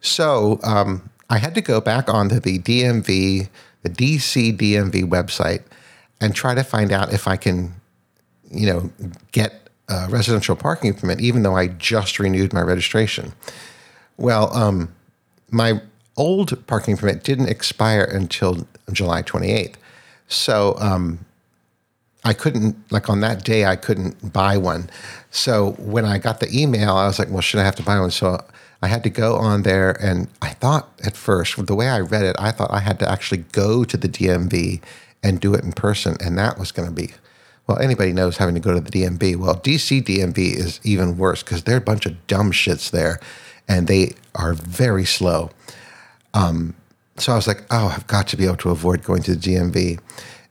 So 0.00 0.60
um, 0.62 1.10
I 1.30 1.38
had 1.38 1.54
to 1.54 1.62
go 1.62 1.80
back 1.80 2.08
onto 2.08 2.38
the 2.38 2.58
DMV, 2.58 3.48
the 3.82 3.88
DC 3.88 4.56
DMV 4.56 5.04
website, 5.04 5.62
and 6.20 6.34
try 6.34 6.54
to 6.54 6.62
find 6.62 6.92
out 6.92 7.12
if 7.12 7.26
I 7.26 7.36
can, 7.36 7.74
you 8.50 8.66
know, 8.66 8.90
get 9.32 9.63
a 9.88 10.08
residential 10.08 10.56
parking 10.56 10.94
permit, 10.94 11.20
even 11.20 11.42
though 11.42 11.56
I 11.56 11.68
just 11.68 12.18
renewed 12.18 12.52
my 12.52 12.62
registration. 12.62 13.32
Well, 14.16 14.54
um, 14.54 14.94
my 15.50 15.80
old 16.16 16.66
parking 16.66 16.96
permit 16.96 17.24
didn't 17.24 17.48
expire 17.48 18.04
until 18.04 18.66
July 18.92 19.22
28th. 19.22 19.74
So 20.28 20.76
um, 20.78 21.24
I 22.24 22.32
couldn't, 22.32 22.76
like 22.90 23.10
on 23.10 23.20
that 23.20 23.44
day, 23.44 23.66
I 23.66 23.76
couldn't 23.76 24.32
buy 24.32 24.56
one. 24.56 24.88
So 25.30 25.72
when 25.72 26.04
I 26.04 26.18
got 26.18 26.40
the 26.40 26.48
email, 26.56 26.94
I 26.94 27.06
was 27.06 27.18
like, 27.18 27.30
well, 27.30 27.42
should 27.42 27.60
I 27.60 27.64
have 27.64 27.76
to 27.76 27.82
buy 27.82 28.00
one? 28.00 28.10
So 28.10 28.40
I 28.82 28.88
had 28.88 29.02
to 29.04 29.10
go 29.10 29.36
on 29.36 29.62
there. 29.62 29.90
And 30.02 30.28
I 30.40 30.50
thought 30.50 30.88
at 31.04 31.16
first, 31.16 31.66
the 31.66 31.74
way 31.74 31.88
I 31.88 32.00
read 32.00 32.24
it, 32.24 32.36
I 32.38 32.50
thought 32.50 32.70
I 32.70 32.80
had 32.80 32.98
to 33.00 33.10
actually 33.10 33.44
go 33.52 33.84
to 33.84 33.96
the 33.96 34.08
DMV 34.08 34.80
and 35.22 35.40
do 35.40 35.54
it 35.54 35.64
in 35.64 35.72
person. 35.72 36.16
And 36.20 36.38
that 36.38 36.58
was 36.58 36.72
going 36.72 36.88
to 36.88 36.94
be 36.94 37.12
well, 37.66 37.78
anybody 37.78 38.12
knows 38.12 38.36
having 38.36 38.54
to 38.54 38.60
go 38.60 38.74
to 38.74 38.80
the 38.80 38.90
DMV. 38.90 39.36
Well, 39.36 39.56
DC 39.56 40.02
DMV 40.02 40.54
is 40.54 40.80
even 40.84 41.16
worse 41.16 41.42
because 41.42 41.64
they're 41.64 41.78
a 41.78 41.80
bunch 41.82 42.06
of 42.06 42.26
dumb 42.26 42.52
shits 42.52 42.90
there, 42.90 43.20
and 43.66 43.86
they 43.86 44.12
are 44.34 44.52
very 44.52 45.04
slow. 45.04 45.50
Um, 46.34 46.74
so 47.16 47.32
I 47.32 47.36
was 47.36 47.46
like, 47.46 47.64
oh, 47.70 47.94
I've 47.96 48.06
got 48.06 48.28
to 48.28 48.36
be 48.36 48.44
able 48.44 48.56
to 48.58 48.70
avoid 48.70 49.02
going 49.02 49.22
to 49.22 49.34
the 49.34 49.54
DMV. 49.54 50.00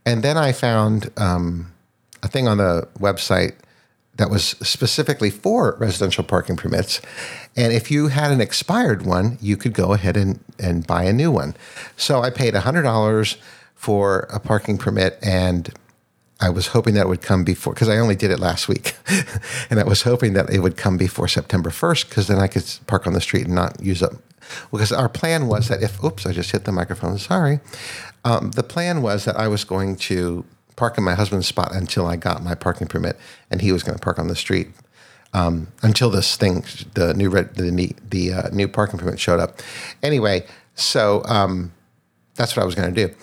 And 0.06 0.24
then 0.24 0.38
I 0.38 0.52
found 0.52 1.12
um, 1.18 1.72
a 2.24 2.28
thing 2.28 2.48
on 2.48 2.58
the 2.58 2.88
website 3.00 3.54
that 4.16 4.30
was 4.30 4.44
specifically 4.44 5.30
for 5.30 5.76
residential 5.80 6.24
parking 6.24 6.56
permits. 6.56 7.02
And 7.56 7.74
if 7.74 7.90
you 7.90 8.08
had 8.08 8.32
an 8.32 8.42
expired 8.42 9.06
one, 9.06 9.38
you 9.42 9.58
could 9.58 9.74
go 9.74 9.94
ahead 9.94 10.16
and, 10.16 10.40
and 10.60 10.86
buy 10.86 11.04
a 11.04 11.14
new 11.14 11.32
one. 11.32 11.56
So 11.98 12.22
I 12.22 12.30
paid 12.30 12.54
$100 12.54 13.38
for 13.76 14.20
a 14.32 14.40
parking 14.40 14.78
permit 14.78 15.18
and 15.22 15.74
I 16.44 16.50
was 16.50 16.68
hoping 16.68 16.96
that 16.96 17.08
would 17.08 17.22
come 17.22 17.46
before 17.46 17.74
because 17.74 17.88
I 17.88 17.98
only 17.98 18.16
did 18.16 18.30
it 18.30 18.40
last 18.40 18.68
week, 18.68 18.98
and 19.70 19.80
I 19.80 19.84
was 19.84 20.02
hoping 20.02 20.34
that 20.34 20.50
it 20.50 20.60
would 20.60 20.76
come 20.76 20.98
before 20.98 21.30
September 21.30 21.70
first 21.70 22.10
because 22.10 22.28
then 22.28 22.38
I 22.38 22.48
could 22.48 22.66
park 22.86 23.08
on 23.08 23.14
the 23.14 23.22
street 23.22 23.46
and 23.46 23.56
not 23.56 23.82
use 23.82 24.04
up. 24.04 24.14
Because 24.70 24.92
our 24.92 25.08
plan 25.08 25.48
was 25.48 25.70
that 25.70 25.82
if 25.82 26.04
oops, 26.04 26.26
I 26.26 26.34
just 26.34 26.52
hit 26.52 26.66
the 26.66 26.74
microphone. 26.74 27.18
Sorry. 27.18 27.62
Um, 28.26 28.52
the 28.52 28.64
plan 28.64 29.02
was 29.02 29.24
that 29.24 29.38
I 29.38 29.48
was 29.48 29.64
going 29.64 29.96
to 30.10 30.44
park 30.76 30.98
in 30.98 31.04
my 31.06 31.14
husband's 31.14 31.48
spot 31.48 31.74
until 31.74 32.08
I 32.08 32.18
got 32.18 32.44
my 32.44 32.56
parking 32.56 32.88
permit, 32.88 33.18
and 33.50 33.62
he 33.62 33.72
was 33.72 33.82
going 33.84 33.98
to 33.98 34.04
park 34.04 34.20
on 34.20 34.28
the 34.28 34.36
street 34.36 34.68
um, 35.34 35.68
until 35.82 36.10
this 36.10 36.36
thing, 36.36 36.66
the 36.94 37.14
new 37.14 37.30
the 37.30 37.96
the 38.10 38.34
uh, 38.34 38.50
new 38.50 38.68
parking 38.68 39.00
permit 39.00 39.20
showed 39.20 39.40
up. 39.40 39.62
Anyway, 40.02 40.46
so 40.76 41.24
um, 41.26 41.72
that's 42.36 42.56
what 42.56 42.64
I 42.64 42.66
was 42.66 42.76
going 42.76 42.94
to 42.94 43.08
do. 43.08 43.14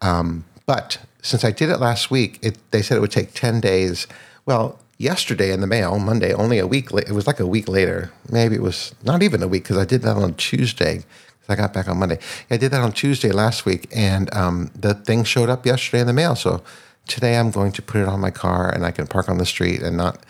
Um, 0.00 0.44
but 0.66 0.98
since 1.22 1.44
I 1.44 1.50
did 1.50 1.70
it 1.70 1.78
last 1.78 2.10
week, 2.10 2.38
it, 2.42 2.58
they 2.70 2.82
said 2.82 2.96
it 2.96 3.00
would 3.00 3.10
take 3.10 3.34
10 3.34 3.60
days. 3.60 4.06
Well, 4.46 4.78
yesterday 4.98 5.52
in 5.52 5.60
the 5.60 5.66
mail, 5.66 5.98
Monday, 5.98 6.32
only 6.32 6.58
a 6.58 6.66
week 6.66 6.92
late. 6.92 7.08
It 7.08 7.12
was 7.12 7.26
like 7.26 7.40
a 7.40 7.46
week 7.46 7.68
later. 7.68 8.12
Maybe 8.30 8.54
it 8.54 8.62
was 8.62 8.94
not 9.02 9.22
even 9.22 9.42
a 9.42 9.48
week 9.48 9.64
because 9.64 9.78
I 9.78 9.84
did 9.84 10.02
that 10.02 10.16
on 10.16 10.34
Tuesday. 10.34 11.04
I 11.48 11.56
got 11.56 11.72
back 11.72 11.88
on 11.88 11.98
Monday. 11.98 12.18
I 12.48 12.56
did 12.56 12.70
that 12.70 12.80
on 12.80 12.92
Tuesday 12.92 13.32
last 13.32 13.66
week, 13.66 13.88
and 13.90 14.32
um, 14.34 14.70
the 14.74 14.94
thing 14.94 15.24
showed 15.24 15.48
up 15.48 15.66
yesterday 15.66 16.00
in 16.00 16.06
the 16.06 16.12
mail. 16.12 16.36
So 16.36 16.62
today 17.08 17.36
I'm 17.36 17.50
going 17.50 17.72
to 17.72 17.82
put 17.82 18.00
it 18.00 18.06
on 18.06 18.20
my 18.20 18.30
car 18.30 18.70
and 18.72 18.86
I 18.86 18.92
can 18.92 19.08
park 19.08 19.28
on 19.28 19.38
the 19.38 19.46
street 19.46 19.82
and 19.82 19.96
not 19.96 20.24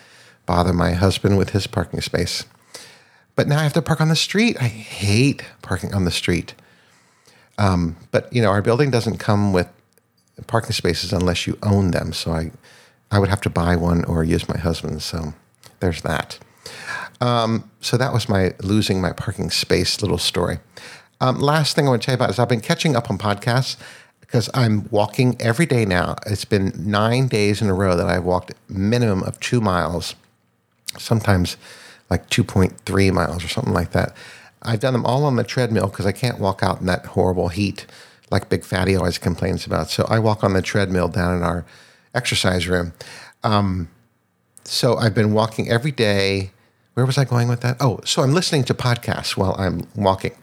bother 0.47 0.73
my 0.73 0.93
husband 0.93 1.37
with 1.37 1.51
his 1.51 1.67
parking 1.67 2.01
space. 2.01 2.45
But 3.35 3.47
now 3.47 3.59
I 3.59 3.63
have 3.63 3.73
to 3.73 3.81
park 3.81 4.01
on 4.01 4.09
the 4.09 4.15
street. 4.15 4.57
I 4.59 4.67
hate 4.67 5.43
parking 5.61 5.93
on 5.93 6.05
the 6.05 6.11
street. 6.11 6.55
Um, 7.57 7.97
but 8.09 8.33
you 8.33 8.41
know, 8.41 8.49
our 8.49 8.61
building 8.61 8.89
doesn't 8.89 9.17
come 9.17 9.53
with 9.53 9.69
parking 10.47 10.73
spaces 10.73 11.13
unless 11.13 11.47
you 11.47 11.57
own 11.63 11.91
them. 11.91 12.13
So 12.13 12.31
I, 12.31 12.51
I 13.09 13.19
would 13.19 13.29
have 13.29 13.41
to 13.41 13.49
buy 13.49 13.75
one 13.75 14.03
or 14.05 14.23
use 14.23 14.47
my 14.47 14.57
husband's. 14.57 15.05
So 15.05 15.33
there's 15.79 16.01
that. 16.01 16.39
Um, 17.19 17.69
so 17.81 17.97
that 17.97 18.13
was 18.13 18.27
my 18.27 18.53
losing 18.61 19.01
my 19.01 19.11
parking 19.11 19.49
space 19.51 20.01
little 20.01 20.17
story. 20.17 20.59
Um, 21.19 21.39
last 21.39 21.75
thing 21.75 21.85
I 21.85 21.89
want 21.89 22.01
to 22.01 22.05
tell 22.07 22.13
you 22.13 22.17
about 22.17 22.31
is 22.31 22.39
I've 22.39 22.49
been 22.49 22.61
catching 22.61 22.95
up 22.95 23.11
on 23.11 23.17
podcasts 23.17 23.77
because 24.21 24.49
I'm 24.53 24.87
walking 24.89 25.39
every 25.39 25.65
day 25.65 25.85
now. 25.85 26.15
It's 26.25 26.45
been 26.45 26.73
nine 26.77 27.27
days 27.27 27.61
in 27.61 27.69
a 27.69 27.73
row 27.73 27.95
that 27.95 28.07
I've 28.07 28.23
walked 28.23 28.53
minimum 28.67 29.23
of 29.23 29.39
two 29.39 29.61
miles, 29.61 30.15
sometimes 30.97 31.57
like 32.09 32.29
2.3 32.29 33.13
miles 33.13 33.43
or 33.43 33.47
something 33.47 33.73
like 33.73 33.91
that. 33.91 34.15
I've 34.63 34.79
done 34.79 34.93
them 34.93 35.05
all 35.05 35.25
on 35.25 35.35
the 35.35 35.43
treadmill 35.43 35.87
because 35.87 36.05
I 36.05 36.11
can't 36.11 36.39
walk 36.39 36.63
out 36.63 36.79
in 36.79 36.87
that 36.87 37.05
horrible 37.07 37.49
heat 37.49 37.85
like 38.31 38.49
Big 38.49 38.63
Fatty 38.63 38.95
always 38.95 39.17
complains 39.17 39.65
about. 39.65 39.89
So 39.89 40.05
I 40.09 40.19
walk 40.19 40.43
on 40.43 40.53
the 40.53 40.61
treadmill 40.61 41.09
down 41.09 41.37
in 41.37 41.43
our 41.43 41.65
exercise 42.15 42.67
room. 42.67 42.93
Um, 43.43 43.89
so 44.63 44.97
I've 44.97 45.13
been 45.13 45.33
walking 45.33 45.69
every 45.69 45.91
day 45.91 46.51
where 46.93 47.05
was 47.05 47.17
I 47.17 47.25
going 47.25 47.47
with 47.47 47.61
that? 47.61 47.77
Oh, 47.79 47.99
so 48.03 48.21
I'm 48.21 48.33
listening 48.33 48.63
to 48.65 48.73
podcasts 48.73 49.37
while 49.37 49.55
I'm 49.57 49.87
walking. 49.95 50.33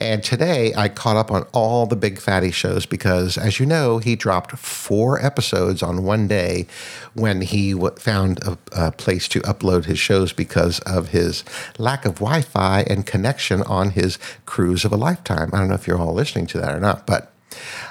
And 0.00 0.22
today 0.22 0.72
I 0.76 0.88
caught 0.88 1.16
up 1.16 1.32
on 1.32 1.42
all 1.52 1.84
the 1.84 1.96
big 1.96 2.20
fatty 2.20 2.52
shows 2.52 2.86
because, 2.86 3.36
as 3.36 3.58
you 3.58 3.66
know, 3.66 3.98
he 3.98 4.14
dropped 4.14 4.56
four 4.56 5.20
episodes 5.24 5.82
on 5.82 6.04
one 6.04 6.28
day 6.28 6.68
when 7.14 7.40
he 7.40 7.72
w- 7.72 7.94
found 7.96 8.38
a, 8.44 8.56
a 8.70 8.92
place 8.92 9.26
to 9.28 9.40
upload 9.40 9.86
his 9.86 9.98
shows 9.98 10.32
because 10.32 10.78
of 10.80 11.08
his 11.08 11.42
lack 11.78 12.04
of 12.04 12.16
Wi 12.16 12.42
Fi 12.42 12.82
and 12.82 13.06
connection 13.06 13.62
on 13.62 13.90
his 13.90 14.20
cruise 14.46 14.84
of 14.84 14.92
a 14.92 14.96
lifetime. 14.96 15.50
I 15.52 15.58
don't 15.58 15.68
know 15.68 15.74
if 15.74 15.88
you're 15.88 15.98
all 15.98 16.14
listening 16.14 16.46
to 16.48 16.58
that 16.58 16.76
or 16.76 16.80
not, 16.80 17.04
but 17.04 17.32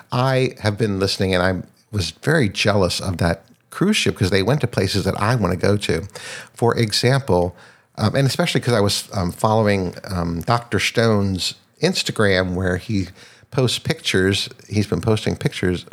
I 0.09 0.55
have 0.61 0.77
been 0.77 0.99
listening 0.99 1.35
and 1.35 1.43
I 1.43 1.67
was 1.91 2.11
very 2.11 2.47
jealous 2.47 3.01
of 3.01 3.17
that 3.17 3.43
cruise 3.69 3.97
ship 3.97 4.13
because 4.13 4.29
they 4.29 4.43
went 4.43 4.61
to 4.61 4.67
places 4.67 5.03
that 5.03 5.19
I 5.19 5.35
want 5.35 5.51
to 5.51 5.59
go 5.59 5.75
to. 5.75 6.07
For 6.53 6.77
example, 6.77 7.53
um, 7.97 8.15
and 8.15 8.25
especially 8.25 8.61
because 8.61 8.75
I 8.75 8.79
was 8.79 9.09
um, 9.13 9.33
following 9.33 9.93
um, 10.09 10.39
Dr. 10.41 10.79
Stone's 10.79 11.55
Instagram 11.81 12.55
where 12.55 12.77
he 12.77 13.07
posts 13.51 13.79
pictures. 13.79 14.49
He's 14.69 14.87
been 14.87 15.01
posting 15.01 15.35
pictures, 15.35 15.85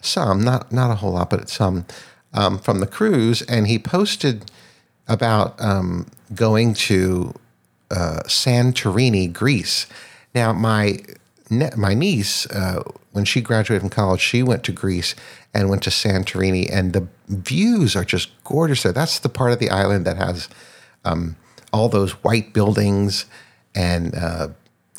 some, 0.00 0.42
not 0.42 0.72
not 0.72 0.90
a 0.90 0.96
whole 0.96 1.12
lot, 1.12 1.30
but 1.30 1.48
some 1.48 1.86
um, 2.32 2.58
from 2.58 2.80
the 2.80 2.86
cruise, 2.86 3.42
and 3.42 3.66
he 3.66 3.78
posted 3.78 4.50
about 5.08 5.60
um, 5.60 6.06
going 6.34 6.74
to 6.74 7.34
uh, 7.90 8.20
Santorini, 8.26 9.32
Greece. 9.32 9.86
Now, 10.34 10.52
my 10.52 10.98
ne- 11.50 11.72
my 11.76 11.94
niece, 11.94 12.46
uh, 12.46 12.82
when 13.12 13.24
she 13.24 13.40
graduated 13.40 13.82
from 13.82 13.90
college, 13.90 14.20
she 14.20 14.42
went 14.42 14.62
to 14.64 14.72
Greece 14.72 15.14
and 15.52 15.68
went 15.68 15.82
to 15.82 15.90
Santorini, 15.90 16.68
and 16.72 16.92
the 16.92 17.08
views 17.28 17.96
are 17.96 18.04
just 18.04 18.30
gorgeous 18.44 18.84
there. 18.84 18.92
That's 18.92 19.18
the 19.18 19.28
part 19.28 19.52
of 19.52 19.58
the 19.58 19.70
island 19.70 20.06
that 20.06 20.16
has 20.16 20.48
um, 21.04 21.36
all 21.72 21.88
those 21.88 22.12
white 22.22 22.52
buildings, 22.52 23.26
and 23.74 24.14
uh, 24.14 24.48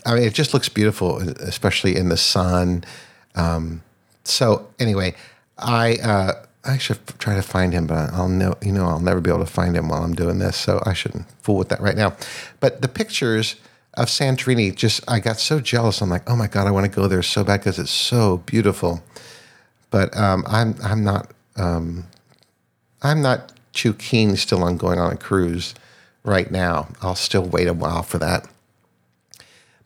I 0.06 0.16
mean, 0.16 0.24
it 0.24 0.34
just 0.34 0.54
looks 0.54 0.70
beautiful, 0.70 1.18
especially 1.20 1.96
in 1.96 2.10
the 2.10 2.18
sun. 2.18 2.84
Um, 3.36 3.84
so 4.24 4.70
anyway, 4.80 5.16
I 5.58 5.96
uh, 5.96 6.46
I 6.64 6.78
should 6.78 7.00
try 7.20 7.36
to 7.36 7.42
find 7.42 7.74
him, 7.74 7.88
but 7.88 8.12
I'll 8.14 8.30
know 8.30 8.56
you 8.62 8.72
know 8.72 8.86
I'll 8.86 9.00
never 9.00 9.22
be 9.22 9.30
able 9.30 9.46
to 9.46 9.52
find 9.52 9.76
him 9.76 9.90
while 9.90 10.04
I'm 10.04 10.14
doing 10.14 10.40
this, 10.40 10.58
so 10.58 10.82
I 10.86 10.94
shouldn't 10.94 11.30
fool 11.42 11.58
with 11.58 11.70
that 11.70 11.82
right 11.82 11.96
now. 11.96 12.16
But 12.60 12.82
the 12.82 12.88
pictures 12.88 13.56
of 13.96 14.08
Santorini, 14.08 14.74
just 14.76 15.02
I 15.10 15.20
got 15.20 15.40
so 15.40 15.60
jealous. 15.60 16.02
I'm 16.02 16.10
like, 16.10 16.30
oh 16.30 16.36
my 16.36 16.48
god, 16.48 16.68
I 16.68 16.72
want 16.72 16.86
to 16.86 16.96
go 16.96 17.08
there 17.08 17.24
so 17.24 17.44
bad 17.44 17.60
because 17.60 17.80
it's 17.80 17.92
so 17.92 18.38
beautiful. 18.38 19.04
But 19.90 20.16
um, 20.16 20.44
I'm 20.48 20.76
I'm 20.84 21.04
not 21.04 21.32
um, 21.58 22.06
I'm 23.02 23.22
not 23.22 23.52
too 23.74 23.94
keen 23.94 24.36
still 24.36 24.64
on 24.64 24.78
going 24.78 25.00
on 25.00 25.14
a 25.14 25.18
cruise 25.18 25.76
right 26.24 26.52
now. 26.52 26.90
I'll 27.02 27.16
still 27.16 27.44
wait 27.44 27.68
a 27.68 27.74
while 27.74 28.04
for 28.04 28.18
that. 28.20 28.48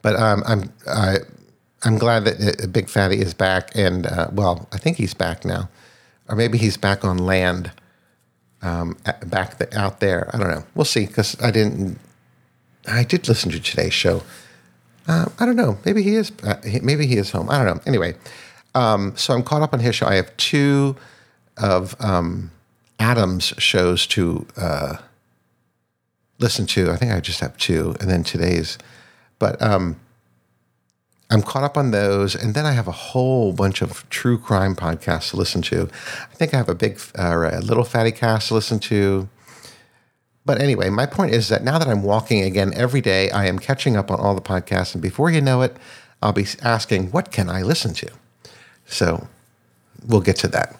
But 0.05 0.17
um, 0.17 0.43
I'm 0.45 0.71
I, 0.87 1.17
I'm 1.83 1.97
glad 1.97 2.25
that 2.25 2.71
Big 2.71 2.89
Fatty 2.89 3.17
is 3.17 3.33
back, 3.33 3.71
and 3.73 4.05
uh, 4.05 4.27
well, 4.31 4.69
I 4.71 4.77
think 4.77 4.97
he's 4.97 5.15
back 5.15 5.43
now, 5.43 5.67
or 6.29 6.35
maybe 6.35 6.59
he's 6.59 6.77
back 6.77 7.03
on 7.03 7.17
land, 7.17 7.71
um, 8.61 8.97
back 9.25 9.57
the, 9.57 9.75
out 9.75 10.01
there. 10.01 10.29
I 10.31 10.37
don't 10.37 10.51
know. 10.51 10.63
We'll 10.75 10.85
see 10.85 11.07
because 11.07 11.35
I 11.41 11.49
didn't. 11.49 11.97
I 12.87 13.03
did 13.03 13.27
listen 13.27 13.49
to 13.49 13.59
today's 13.59 13.95
show. 13.95 14.21
Uh, 15.07 15.25
I 15.39 15.45
don't 15.47 15.55
know. 15.55 15.79
Maybe 15.85 16.03
he 16.03 16.13
is. 16.13 16.31
Uh, 16.43 16.57
maybe 16.83 17.07
he 17.07 17.17
is 17.17 17.31
home. 17.31 17.49
I 17.49 17.63
don't 17.63 17.77
know. 17.77 17.81
Anyway, 17.87 18.13
um, 18.75 19.17
so 19.17 19.33
I'm 19.33 19.41
caught 19.41 19.63
up 19.63 19.73
on 19.73 19.79
his 19.79 19.95
show. 19.95 20.05
I 20.05 20.17
have 20.17 20.37
two 20.37 20.95
of 21.57 21.95
um, 21.99 22.51
Adam's 22.99 23.55
shows 23.57 24.05
to 24.05 24.45
uh, 24.55 24.97
listen 26.37 26.67
to. 26.67 26.91
I 26.91 26.95
think 26.95 27.11
I 27.11 27.19
just 27.21 27.39
have 27.39 27.57
two, 27.57 27.95
and 27.99 28.07
then 28.07 28.23
today's. 28.23 28.77
But 29.39 29.61
um, 29.61 29.99
I'm 31.29 31.41
caught 31.41 31.63
up 31.63 31.77
on 31.77 31.91
those, 31.91 32.35
and 32.35 32.53
then 32.53 32.65
I 32.65 32.71
have 32.71 32.87
a 32.87 32.91
whole 32.91 33.51
bunch 33.51 33.81
of 33.81 34.07
true 34.09 34.37
crime 34.37 34.75
podcasts 34.75 35.31
to 35.31 35.37
listen 35.37 35.61
to. 35.63 35.89
I 36.21 36.35
think 36.35 36.53
I 36.53 36.57
have 36.57 36.69
a 36.69 36.75
big, 36.75 36.99
uh, 37.17 37.49
a 37.51 37.61
little 37.61 37.83
fatty 37.83 38.11
cast 38.11 38.49
to 38.49 38.53
listen 38.53 38.79
to. 38.79 39.27
But 40.45 40.61
anyway, 40.61 40.89
my 40.91 41.07
point 41.07 41.33
is 41.33 41.49
that 41.49 41.63
now 41.63 41.79
that 41.79 41.87
I'm 41.87 42.03
walking 42.03 42.43
again 42.43 42.71
every 42.75 43.01
day, 43.01 43.31
I 43.31 43.47
am 43.47 43.57
catching 43.57 43.97
up 43.97 44.11
on 44.11 44.19
all 44.19 44.35
the 44.35 44.41
podcasts, 44.41 44.93
and 44.93 45.01
before 45.01 45.31
you 45.31 45.41
know 45.41 45.63
it, 45.63 45.75
I'll 46.21 46.33
be 46.33 46.45
asking, 46.61 47.11
"What 47.11 47.31
can 47.31 47.49
I 47.49 47.63
listen 47.63 47.93
to?" 47.95 48.11
So 48.85 49.27
we'll 50.05 50.21
get 50.21 50.35
to 50.37 50.47
that. 50.49 50.77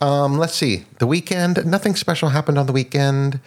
Um, 0.00 0.38
let's 0.38 0.54
see. 0.54 0.84
The 0.98 1.06
weekend, 1.06 1.64
nothing 1.64 1.94
special 1.94 2.30
happened 2.30 2.58
on 2.58 2.66
the 2.66 2.72
weekend. 2.72 3.40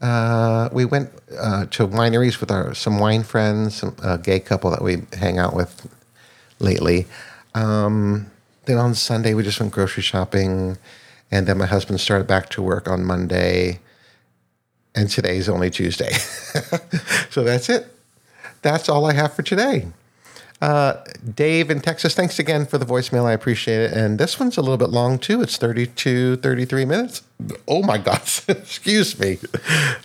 Uh, 0.00 0.68
we 0.72 0.84
went 0.84 1.10
uh, 1.38 1.66
to 1.66 1.86
wineries 1.86 2.40
with 2.40 2.50
our 2.50 2.74
some 2.74 2.98
wine 2.98 3.24
friends, 3.24 3.76
some, 3.76 3.96
a 4.02 4.16
gay 4.18 4.38
couple 4.38 4.70
that 4.70 4.82
we 4.82 5.02
hang 5.14 5.38
out 5.38 5.54
with 5.54 5.88
lately. 6.60 7.06
Um, 7.54 8.30
then 8.66 8.78
on 8.78 8.94
Sunday 8.94 9.34
we 9.34 9.42
just 9.42 9.58
went 9.58 9.72
grocery 9.72 10.02
shopping, 10.02 10.78
and 11.30 11.46
then 11.46 11.58
my 11.58 11.66
husband 11.66 12.00
started 12.00 12.26
back 12.26 12.48
to 12.50 12.62
work 12.62 12.88
on 12.88 13.04
Monday, 13.04 13.80
and 14.94 15.10
today's 15.10 15.48
only 15.48 15.70
Tuesday, 15.70 16.12
so 17.30 17.42
that's 17.42 17.68
it. 17.68 17.86
That's 18.62 18.88
all 18.88 19.04
I 19.06 19.14
have 19.14 19.34
for 19.34 19.42
today. 19.42 19.86
Uh, 20.60 20.94
Dave 21.34 21.70
in 21.70 21.80
Texas, 21.80 22.14
thanks 22.14 22.38
again 22.38 22.66
for 22.66 22.78
the 22.78 22.86
voicemail. 22.86 23.24
I 23.24 23.32
appreciate 23.32 23.80
it. 23.80 23.92
And 23.92 24.18
this 24.18 24.40
one's 24.40 24.56
a 24.56 24.60
little 24.60 24.76
bit 24.76 24.90
long 24.90 25.18
too. 25.18 25.40
It's 25.40 25.56
32, 25.56 26.36
33 26.36 26.84
minutes. 26.84 27.22
Oh 27.66 27.82
my 27.82 27.98
gosh. 27.98 28.42
Excuse 28.48 29.18
me. 29.18 29.38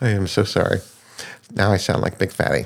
I 0.01 0.09
am 0.09 0.27
so 0.27 0.43
sorry. 0.43 0.79
Now 1.53 1.71
I 1.71 1.77
sound 1.77 2.01
like 2.01 2.19
Big 2.19 2.31
Fatty. 2.31 2.65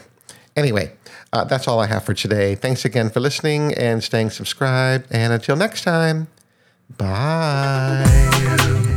Anyway, 0.56 0.94
uh, 1.32 1.44
that's 1.44 1.68
all 1.68 1.80
I 1.80 1.88
have 1.88 2.04
for 2.04 2.14
today. 2.14 2.56
Thanks 2.56 2.84
again 2.84 3.10
for 3.10 3.20
listening 3.20 3.74
and 3.76 4.04
staying 4.04 4.32
subscribed. 4.32 5.08
And 5.12 5.34
until 5.34 5.56
next 5.56 5.84
time, 5.84 6.28
bye. 6.98 8.97